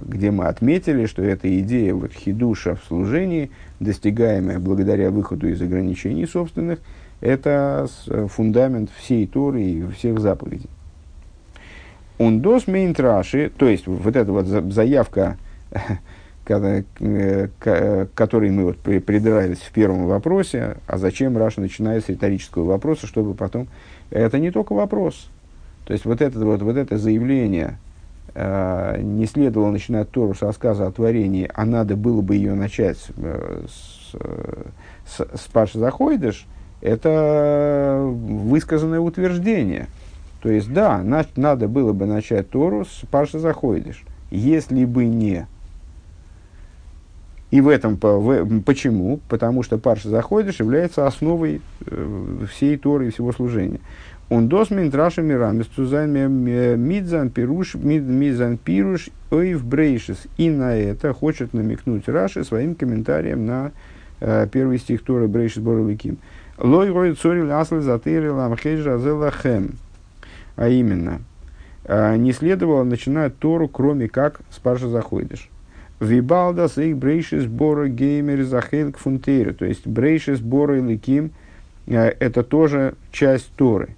где 0.02 0.30
мы 0.30 0.46
отметили, 0.46 1.06
что 1.06 1.22
эта 1.22 1.60
идея 1.60 1.94
вот, 1.94 2.12
хидуша 2.12 2.74
в 2.74 2.84
служении, 2.88 3.50
достигаемая 3.80 4.58
благодаря 4.58 5.10
выходу 5.10 5.48
из 5.48 5.60
ограничений 5.60 6.26
собственных, 6.26 6.80
это 7.20 7.86
фундамент 8.28 8.90
всей 8.90 9.26
Торы 9.26 9.62
и 9.62 9.86
всех 9.88 10.20
заповедей. 10.20 10.70
Ундос 12.18 12.66
мейнтраши, 12.66 13.52
то 13.56 13.68
есть 13.68 13.86
вот 13.86 14.16
эта 14.16 14.32
вот 14.32 14.46
заявка, 14.46 15.36
к 16.46 18.08
которой 18.14 18.50
мы 18.50 18.64
вот 18.64 18.78
придрались 18.78 19.58
в 19.58 19.72
первом 19.72 20.06
вопросе, 20.06 20.76
а 20.86 20.96
зачем 20.96 21.36
Раша 21.36 21.60
начинает 21.60 22.04
с 22.04 22.08
риторического 22.08 22.64
вопроса, 22.64 23.06
чтобы 23.06 23.34
потом... 23.34 23.68
Это 24.10 24.38
не 24.38 24.52
только 24.52 24.72
вопрос. 24.72 25.28
То 25.84 25.92
есть 25.92 26.04
вот 26.04 26.20
это, 26.20 26.38
вот, 26.38 26.62
вот 26.62 26.76
это 26.76 26.96
заявление 26.96 27.78
э, 28.34 29.00
не 29.02 29.26
следовало 29.26 29.70
начинать 29.70 30.10
Тору 30.10 30.34
с 30.34 30.42
рассказа 30.42 30.86
о 30.86 30.92
творении, 30.92 31.50
а 31.52 31.64
надо 31.64 31.96
было 31.96 32.20
бы 32.20 32.36
ее 32.36 32.54
начать 32.54 32.98
э, 33.16 33.64
с, 33.68 34.14
с, 35.06 35.26
с 35.34 35.48
Паши 35.52 35.78
Захойдыш, 35.78 36.46
это 36.80 38.04
высказанное 38.04 39.00
утверждение. 39.00 39.86
То 40.42 40.50
есть, 40.50 40.72
да, 40.72 41.02
на, 41.02 41.26
надо 41.34 41.66
было 41.66 41.92
бы 41.92 42.06
начать 42.06 42.50
Тору 42.50 42.84
с 42.84 43.04
Паши 43.10 43.38
Заходишь. 43.40 44.04
Если 44.30 44.84
бы 44.84 45.04
не. 45.04 45.46
И 47.50 47.60
в 47.60 47.68
этом 47.68 47.96
в, 48.00 48.60
почему? 48.62 49.20
Потому 49.28 49.62
что 49.62 49.78
Парша 49.78 50.08
Заходишь 50.08 50.58
является 50.58 51.06
основой 51.06 51.60
э, 51.86 52.44
всей 52.50 52.76
Торы 52.76 53.08
и 53.08 53.10
всего 53.10 53.32
служения. 53.32 53.80
Он 54.28 54.48
дос 54.48 54.70
минтраша 54.70 55.22
мирамис 55.22 55.66
цузайн 55.66 56.10
мидзан 56.12 57.30
пируш 57.30 57.76
мидзан 57.76 58.58
пируш 58.58 59.10
ойв 59.30 59.64
брейшис. 59.64 60.26
И 60.36 60.50
на 60.50 60.76
это 60.76 61.12
хочет 61.12 61.54
намекнуть 61.54 62.08
Раши 62.08 62.42
своим 62.42 62.74
комментарием 62.74 63.46
на 63.46 63.70
э, 64.20 64.48
первый 64.50 64.78
стих 64.78 65.04
Торы 65.04 65.28
Брейшис 65.28 65.62
Боровиким. 65.62 66.18
Лой 66.58 66.90
рой 66.90 67.14
цори 67.14 67.48
аслы 67.48 67.82
затыри 67.82 68.28
ламхейджа 68.28 68.98
зелахем. 68.98 69.74
А 70.56 70.68
именно, 70.68 71.20
э, 71.84 72.16
не 72.16 72.32
следовало 72.32 72.82
начинать 72.82 73.38
Тору, 73.38 73.68
кроме 73.68 74.08
как 74.08 74.40
с 74.50 74.58
Парша 74.58 74.88
заходишь. 74.88 75.48
Вибалдас 76.00 76.78
их 76.78 76.96
брейшис 76.96 77.46
бора 77.46 77.88
геймер 77.88 78.44
захейлк 78.44 78.98
фунтейра. 78.98 79.52
То 79.52 79.64
есть 79.64 79.86
брейшис 79.86 80.40
бора 80.40 80.78
и 80.78 80.82
ликим 80.82 81.30
э, 81.86 82.08
это 82.08 82.42
тоже 82.42 82.94
часть 83.12 83.50
Торы. 83.56 83.96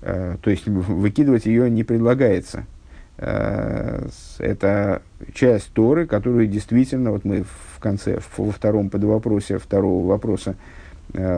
то 0.00 0.38
есть 0.44 0.66
выкидывать 0.66 1.46
ее 1.46 1.68
не 1.68 1.84
предлагается. 1.84 2.64
Это 3.18 5.02
часть 5.34 5.74
Торы, 5.74 6.06
которую 6.06 6.46
действительно, 6.46 7.10
вот 7.10 7.26
мы 7.26 7.44
в 7.44 7.78
конце, 7.78 8.18
во 8.38 8.50
втором 8.50 8.88
подвопросе 8.88 9.58
второго 9.58 10.08
вопроса 10.08 10.54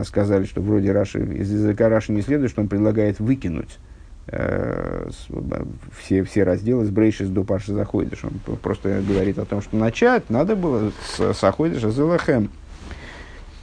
сказали, 0.04 0.44
что 0.44 0.60
вроде 0.60 0.92
Раши, 0.92 1.18
из 1.18 1.50
языка 1.50 1.88
Раши 1.88 2.12
не 2.12 2.22
следует, 2.22 2.52
что 2.52 2.60
он 2.60 2.68
предлагает 2.68 3.18
выкинуть 3.18 3.78
Э, 3.78 3.91
все, 4.26 6.22
все 6.24 6.44
разделы 6.44 6.84
с 6.84 6.90
Брейшис 6.90 7.28
до 7.28 7.44
Паши 7.44 7.72
Заходишь. 7.72 8.24
Он 8.24 8.32
просто 8.56 9.02
говорит 9.06 9.38
о 9.38 9.44
том, 9.44 9.60
что 9.60 9.76
начать 9.76 10.30
надо 10.30 10.56
было 10.56 10.92
с 11.04 11.40
Заходиша 11.40 11.90
Зелахем. 11.90 12.50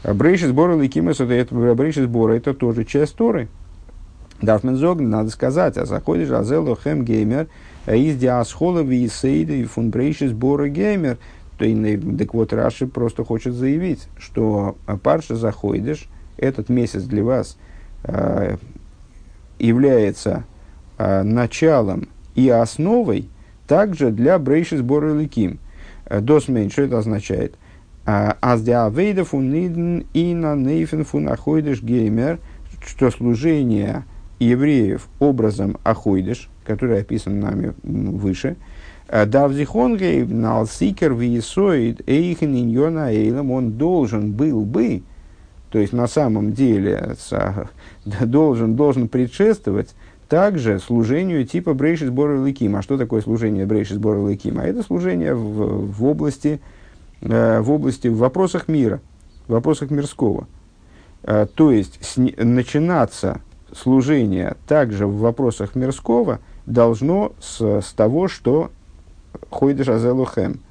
Брейшис 0.04 0.52
Бора 0.52 0.80
Ликимес, 0.80 1.20
это, 1.20 1.34
это 1.34 1.56
Брейшис 1.56 2.08
Бора, 2.08 2.34
это 2.34 2.54
тоже 2.54 2.86
часть 2.86 3.16
Торы. 3.16 3.48
Дарфмен 4.42 5.10
надо 5.10 5.30
сказать, 5.30 5.78
а 5.78 5.86
заходишь 5.86 6.30
Азелохем 6.30 7.04
Геймер, 7.04 7.48
а 7.86 7.96
из 7.96 8.18
Диасхола 8.18 8.80
Висейда 8.80 9.54
и 9.54 9.66
фун 9.66 9.90
Брейшис 9.90 10.32
Бора 10.32 10.70
Геймер. 10.70 11.18
То 11.58 11.66
так 12.18 12.34
вот, 12.34 12.54
Раши 12.54 12.88
просто 12.88 13.26
хочет 13.26 13.54
заявить, 13.54 14.08
что 14.18 14.78
Парша 15.04 15.36
Заходишь, 15.36 16.08
этот 16.38 16.70
месяц 16.70 17.04
для 17.04 17.22
вас 17.22 17.58
э, 18.04 18.56
является 19.60 20.46
э, 20.98 21.24
началом 21.24 22.10
и 22.36 22.50
основой 22.50 23.30
также 23.68 24.12
для 24.12 24.40
Брейшис 24.40 24.82
Бора 24.82 25.14
Ликим. 25.14 25.60
Э, 26.06 26.22
Досмейн, 26.22 26.72
что 26.72 26.84
это 26.84 26.98
означает? 26.98 27.56
«А, 28.06 28.38
аз 28.42 28.64
диавейда 28.64 29.24
фун 29.24 29.52
ниден 29.52 30.06
и 30.14 30.34
на 30.34 30.56
нейфен 30.56 31.04
фун 31.06 31.30
ахойдеш 31.30 31.84
геймер, 31.84 32.40
что 32.84 33.12
служение 33.12 34.04
евреев 34.40 35.08
образом 35.20 35.78
ахойдеш, 35.84 36.50
который 36.66 37.02
описан 37.02 37.40
нами 37.40 37.76
выше, 37.84 38.56
«Э, 39.08 39.26
Давзихонгей 39.28 40.26
налсикер 40.26 41.14
виесоид 41.14 42.02
эйхен 42.08 42.56
иньона 42.56 43.12
эйлом, 43.12 43.52
он 43.52 43.74
должен 43.74 44.32
был 44.32 44.66
бы, 44.66 45.04
то 45.70 45.80
есть 45.80 45.94
на 45.94 46.08
самом 46.08 46.54
деле 46.54 47.16
должен, 48.26 48.76
должен 48.76 49.08
предшествовать 49.08 49.96
также 50.28 50.80
служению 50.80 51.46
типа 51.46 51.74
Брейшис 51.74 52.10
Бора 52.10 52.44
Ликим. 52.44 52.76
А 52.76 52.82
что 52.82 52.98
такое 52.98 53.22
служение 53.22 53.66
Брейшис 53.66 53.98
Бора 53.98 54.28
Ликим? 54.28 54.60
А 54.60 54.64
это 54.64 54.84
служение 54.84 55.34
в, 55.34 55.92
в, 55.92 56.06
области, 56.06 56.60
э, 57.22 57.60
в 57.62 57.72
области, 57.72 58.08
в 58.08 58.18
вопросах 58.18 58.68
мира, 58.68 59.02
в 59.48 59.54
вопросах 59.54 59.90
мирского. 59.92 60.48
Э, 61.24 61.48
то 61.54 61.72
есть 61.72 62.00
с, 62.04 62.18
начинаться 62.18 63.42
служение 63.72 64.56
также 64.68 65.08
в 65.08 65.18
вопросах 65.18 65.76
мирского 65.76 66.40
должно 66.66 67.34
с, 67.40 67.82
с 67.82 67.94
того, 67.94 68.28
что 68.28 68.72
Хойдеш 69.50 69.90
Азелухем– 69.90 70.62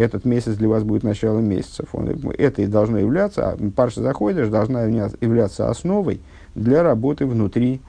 этот 0.00 0.24
месяц 0.24 0.54
для 0.54 0.68
вас 0.68 0.82
будет 0.82 1.02
началом 1.02 1.44
месяцев. 1.44 1.88
Он, 1.92 2.08
это 2.38 2.62
и 2.62 2.66
должно 2.66 2.98
являться, 2.98 3.50
а 3.50 3.56
парша 3.70 4.00
заходишь, 4.00 4.48
должна 4.48 4.84
являться 4.84 5.68
основой 5.68 6.20
для 6.54 6.82
работы 6.82 7.26
внутри 7.26 7.80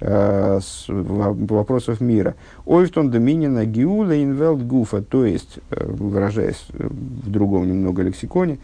э, 0.00 0.58
с, 0.60 0.86
вопросов 0.88 2.00
мира. 2.00 2.34
Ойфтон 2.66 3.10
доминина 3.10 3.64
гиула 3.66 4.20
инвелд 4.20 4.66
гуфа, 4.66 5.00
то 5.00 5.24
есть, 5.24 5.60
э, 5.70 5.86
выражаясь 5.86 6.66
в 6.72 7.30
другом 7.30 7.68
немного 7.68 8.02
лексиконе, 8.02 8.58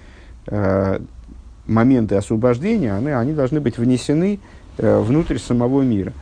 э, 0.48 0.98
моменты 1.66 2.16
освобождения, 2.16 2.92
они, 2.92 3.10
они 3.10 3.32
должны 3.34 3.60
быть 3.60 3.78
внесены 3.78 4.40
э, 4.78 5.00
внутрь 5.00 5.38
самого 5.38 5.82
мира. 5.82 6.12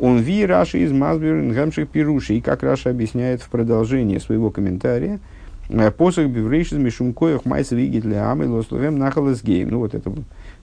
Он 0.00 0.18
ви 0.18 0.44
Раши 0.44 0.78
из 0.78 0.90
Мазбер 0.90 1.52
Гамших 1.52 1.88
Пируши, 1.88 2.34
и 2.34 2.40
как 2.40 2.64
Раша 2.64 2.90
объясняет 2.90 3.42
в 3.42 3.48
продолжении 3.48 4.18
своего 4.18 4.50
комментария– 4.50 5.20
Э, 5.30 5.41
посох 5.96 6.26
биврейшиз 6.26 6.78
мишумкоях 6.78 7.44
майса 7.44 7.74
вигит 7.74 8.02
для 8.02 8.30
амы 8.30 8.48
лословем 8.48 8.98
нахалас 8.98 9.42
гейм. 9.42 9.70
Ну 9.70 9.78
вот 9.78 9.94
это, 9.94 10.12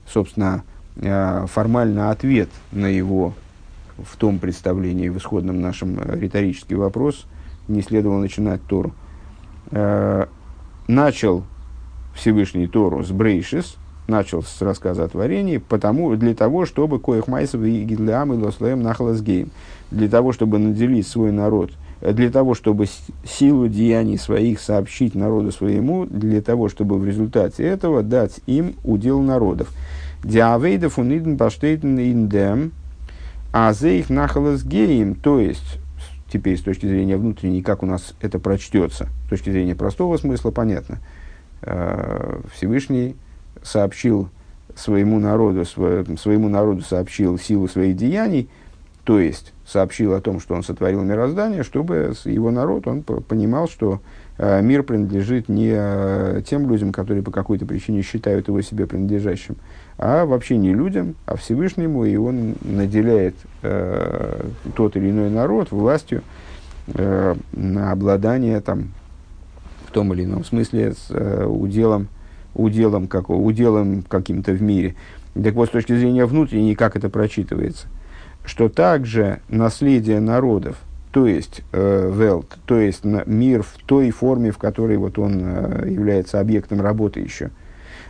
собственно, 0.08 0.64
э, 0.98 1.46
формально 1.48 2.12
ответ 2.12 2.50
на 2.72 2.86
его 2.86 3.34
в 3.98 4.16
том 4.18 4.40
представлении, 4.40 5.10
в 5.10 5.18
исходном 5.18 5.62
нашем 5.62 6.00
э, 6.00 6.20
риторический 6.20 6.76
вопрос, 6.76 7.26
не 7.68 7.82
следовало 7.82 8.20
начинать 8.20 8.62
Тору. 8.68 8.94
Начал 10.88 11.44
Всевышний 12.16 12.66
Тору 12.66 13.04
с 13.04 13.12
Брейшис, 13.12 13.76
начал 14.08 14.42
с 14.42 14.60
рассказа 14.64 15.04
о 15.04 15.08
творении, 15.08 15.58
потому, 15.58 16.16
для 16.16 16.34
того, 16.34 16.66
чтобы 16.66 17.00
коих 17.00 17.28
майсов 17.28 17.62
и 17.62 17.84
гидлям 17.84 18.34
и 18.34 18.38
лослоем 18.38 18.82
нахалас 18.82 19.22
гейм. 19.22 19.52
Для 19.92 20.10
того, 20.10 20.32
чтобы 20.32 20.58
наделить 20.58 21.08
свой 21.08 21.32
народ– 21.32 21.72
для 22.02 22.30
того, 22.30 22.54
чтобы 22.54 22.86
силу 23.26 23.68
деяний 23.68 24.18
своих 24.18 24.60
сообщить 24.60 25.16
народу 25.16 25.52
своему, 25.52 26.06
для 26.06 26.42
того, 26.42 26.70
чтобы 26.70 26.98
в 26.98 27.06
результате 27.06 27.64
этого 27.64 28.04
дать 28.04 28.40
им 28.46 28.76
удел 28.84 29.22
народов. 29.22 29.72
Диавейдов 30.24 30.98
униден 30.98 31.38
баштейтен 31.38 31.98
индем, 32.00 32.72
а 33.52 33.72
их 33.72 34.10
нахалас 34.10 34.64
геем, 34.64 35.16
то 35.16 35.40
есть, 35.40 35.80
теперь 36.32 36.58
с 36.58 36.62
точки 36.62 36.86
зрения 36.86 37.18
внутренней, 37.18 37.62
как 37.62 37.84
у 37.84 37.86
нас 37.86 38.14
это 38.22 38.40
прочтется, 38.40 39.08
с 39.26 39.30
точки 39.30 39.50
зрения 39.50 39.76
простого 39.76 40.18
смысла, 40.18 40.52
понятно. 40.52 41.00
А, 41.62 42.42
Всевышний 42.54 43.16
сообщил 43.64 44.30
своему 44.76 45.20
народу, 45.20 45.66
своему 45.66 46.48
народу 46.48 46.82
сообщил 46.82 47.38
силу 47.38 47.68
своих 47.68 47.98
деяний, 47.98 48.50
то 49.04 49.20
есть 49.20 49.54
сообщил 49.72 50.14
о 50.14 50.22
том, 50.22 50.40
что 50.40 50.56
он 50.56 50.64
сотворил 50.64 51.04
мироздание, 51.04 51.64
чтобы 51.64 52.14
его 52.26 52.50
народ, 52.50 52.88
он 52.88 53.04
понимал, 53.04 53.68
что 53.68 54.02
э, 54.38 54.62
мир 54.62 54.82
принадлежит 54.82 55.48
не 55.48 55.72
э, 55.74 56.42
тем 56.48 56.68
людям, 56.70 56.92
которые 56.92 57.22
по 57.22 57.30
какой-то 57.32 57.68
причине 57.68 58.02
считают 58.02 58.48
его 58.48 58.62
себе 58.62 58.88
принадлежащим, 58.88 59.58
а 59.98 60.26
вообще 60.26 60.58
не 60.58 60.74
людям, 60.74 61.16
а 61.28 61.36
Всевышнему, 61.36 62.06
и 62.06 62.16
он 62.16 62.56
наделяет 62.62 63.36
э, 63.62 64.48
тот 64.76 64.96
или 64.96 65.12
иной 65.12 65.30
народ 65.30 65.72
властью 65.72 66.24
э, 66.96 67.36
на 67.52 67.92
обладание 67.92 68.62
там, 68.62 68.90
в 69.88 69.92
том 69.92 70.14
или 70.14 70.24
ином 70.24 70.46
смысле 70.46 70.94
с 70.94 71.08
э, 71.12 71.46
уделом, 71.46 72.08
уделом, 72.56 73.08
как, 73.08 73.30
уделом 73.30 74.02
каким-то 74.02 74.52
в 74.52 74.64
мире. 74.64 74.96
Так 75.36 75.54
вот, 75.54 75.70
с 75.70 75.72
точки 75.72 75.96
зрения 75.96 76.26
внутренней, 76.26 76.74
как 76.74 76.96
это 76.96 77.10
прочитывается– 77.10 77.88
что 78.46 78.70
также 78.70 79.40
наследие 79.50 80.20
народов, 80.20 80.78
то 81.12 81.26
есть 81.28 81.62
э, 81.72 82.12
велт, 82.14 82.58
то 82.66 82.80
есть 82.80 83.04
на, 83.04 83.24
мир 83.26 83.64
в 83.64 83.78
той 83.86 84.12
форме, 84.12 84.52
в 84.52 84.58
которой 84.58 84.98
вот 84.98 85.18
он 85.18 85.42
э, 85.42 85.90
является 85.90 86.40
объектом 86.40 86.82
работы 86.82 87.20
еще. 87.20 87.52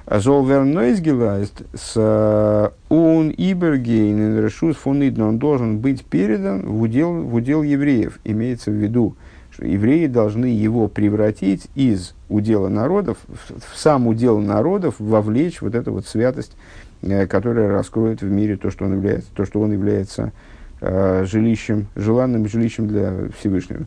Золвернойсгелайст 0.06 1.62
с 1.74 2.74
он 2.90 3.30
ибергейн 3.30 4.44
решус 4.44 4.76
фонидно, 4.76 5.28
он 5.28 5.38
должен 5.38 5.78
быть 5.78 6.04
передан 6.04 6.66
в 6.66 6.82
удел, 6.82 7.14
в 7.22 7.36
удел 7.36 7.62
евреев. 7.62 8.20
Имеется 8.24 8.72
в 8.72 8.74
виду, 8.74 9.16
что 9.52 9.66
евреи 9.66 10.08
должны 10.08 10.48
его 10.48 10.88
превратить 10.88 11.68
из 11.76 12.16
удела 12.28 12.70
народов, 12.70 13.18
в, 13.28 13.60
в 13.60 13.78
сам 13.78 14.08
удел 14.08 14.40
народов, 14.40 14.96
вовлечь 14.98 15.62
вот 15.62 15.76
эту 15.76 15.94
вот 15.94 16.08
святость 16.08 16.54
Э, 16.54 16.89
которая 17.02 17.70
раскроет 17.70 18.22
в 18.22 18.30
мире 18.30 18.58
то, 18.58 18.72
что 18.72 18.86
он 18.86 18.95
является, 18.95 19.30
то, 19.34 19.45
что 19.45 19.62
он 19.62 19.72
является 19.72 20.32
э, 20.82 21.26
жилищем, 21.26 21.88
желанным 21.95 22.47
жилищем 22.47 22.88
для 22.88 23.30
Всевышнего. 23.38 23.86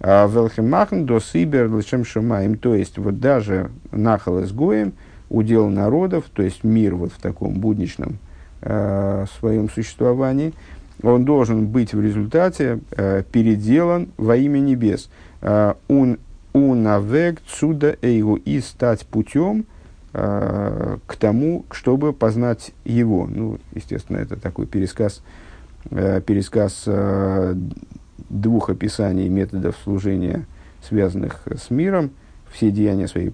А 0.00 0.26
Велхемахн 0.26 1.04
до 1.04 1.20
Сибер 1.20 1.68
Лешем 1.74 2.04
Шамаем, 2.04 2.58
то 2.58 2.74
есть 2.74 2.98
вот 2.98 3.20
даже 3.20 3.70
Нахал 3.90 4.42
изгоем, 4.42 4.92
удел 5.30 5.68
народов, 5.68 6.24
то 6.32 6.42
есть 6.42 6.64
мир 6.64 6.94
вот 6.94 7.12
в 7.12 7.20
таком 7.20 7.54
будничном 7.54 8.18
э, 8.62 9.26
своем 9.38 9.70
существовании, 9.70 10.52
он 11.02 11.24
должен 11.24 11.66
быть 11.66 11.92
в 11.92 12.00
результате 12.00 12.80
э, 12.92 13.22
переделан 13.30 14.08
во 14.16 14.36
имя 14.36 14.58
небес. 14.58 15.10
Э, 15.40 15.74
он 15.88 16.18
унавек 16.52 17.40
цуда 17.46 17.96
эйгу 18.00 18.36
и 18.36 18.60
стать 18.60 19.06
путем, 19.06 19.66
Э, 20.16 20.98
к 21.08 21.16
тому, 21.16 21.64
чтобы 21.72 22.12
познать 22.12 22.70
его. 22.84 23.26
Ну, 23.26 23.58
естественно, 23.74 24.18
это 24.18 24.36
такой 24.36 24.64
пересказ, 24.64 25.24
э, 25.90 26.20
пересказ 26.20 26.84
э, 26.86 27.56
двух 28.30 28.70
описаний 28.70 29.28
методов 29.28 29.76
служения, 29.82 30.46
связанных 30.88 31.42
с 31.46 31.68
миром. 31.70 32.12
Все 32.52 32.70
деяния 32.70 33.08
свои 33.08 33.32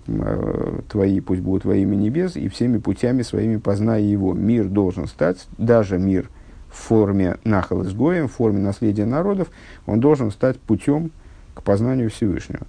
твои 0.89 1.21
пусть 1.21 1.43
будут 1.43 1.67
во 1.67 1.77
имя 1.77 1.97
небес, 1.97 2.37
и 2.37 2.49
всеми 2.49 2.79
путями 2.79 3.21
своими 3.21 3.59
познай 3.59 4.03
его. 4.03 4.33
Мир 4.33 4.65
должен 4.65 5.07
стать, 5.07 5.47
даже 5.59 5.99
мир 5.99 6.31
в 6.71 6.77
форме 6.77 7.37
нахал 7.45 7.83
изгоем, 7.83 8.27
в 8.27 8.33
форме 8.33 8.61
наследия 8.61 9.05
народов, 9.05 9.51
он 9.85 10.01
должен 10.01 10.31
стать 10.31 10.59
путем 10.59 11.11
к 11.53 11.63
познанию 11.63 12.09
Всевышнего. 12.09 12.67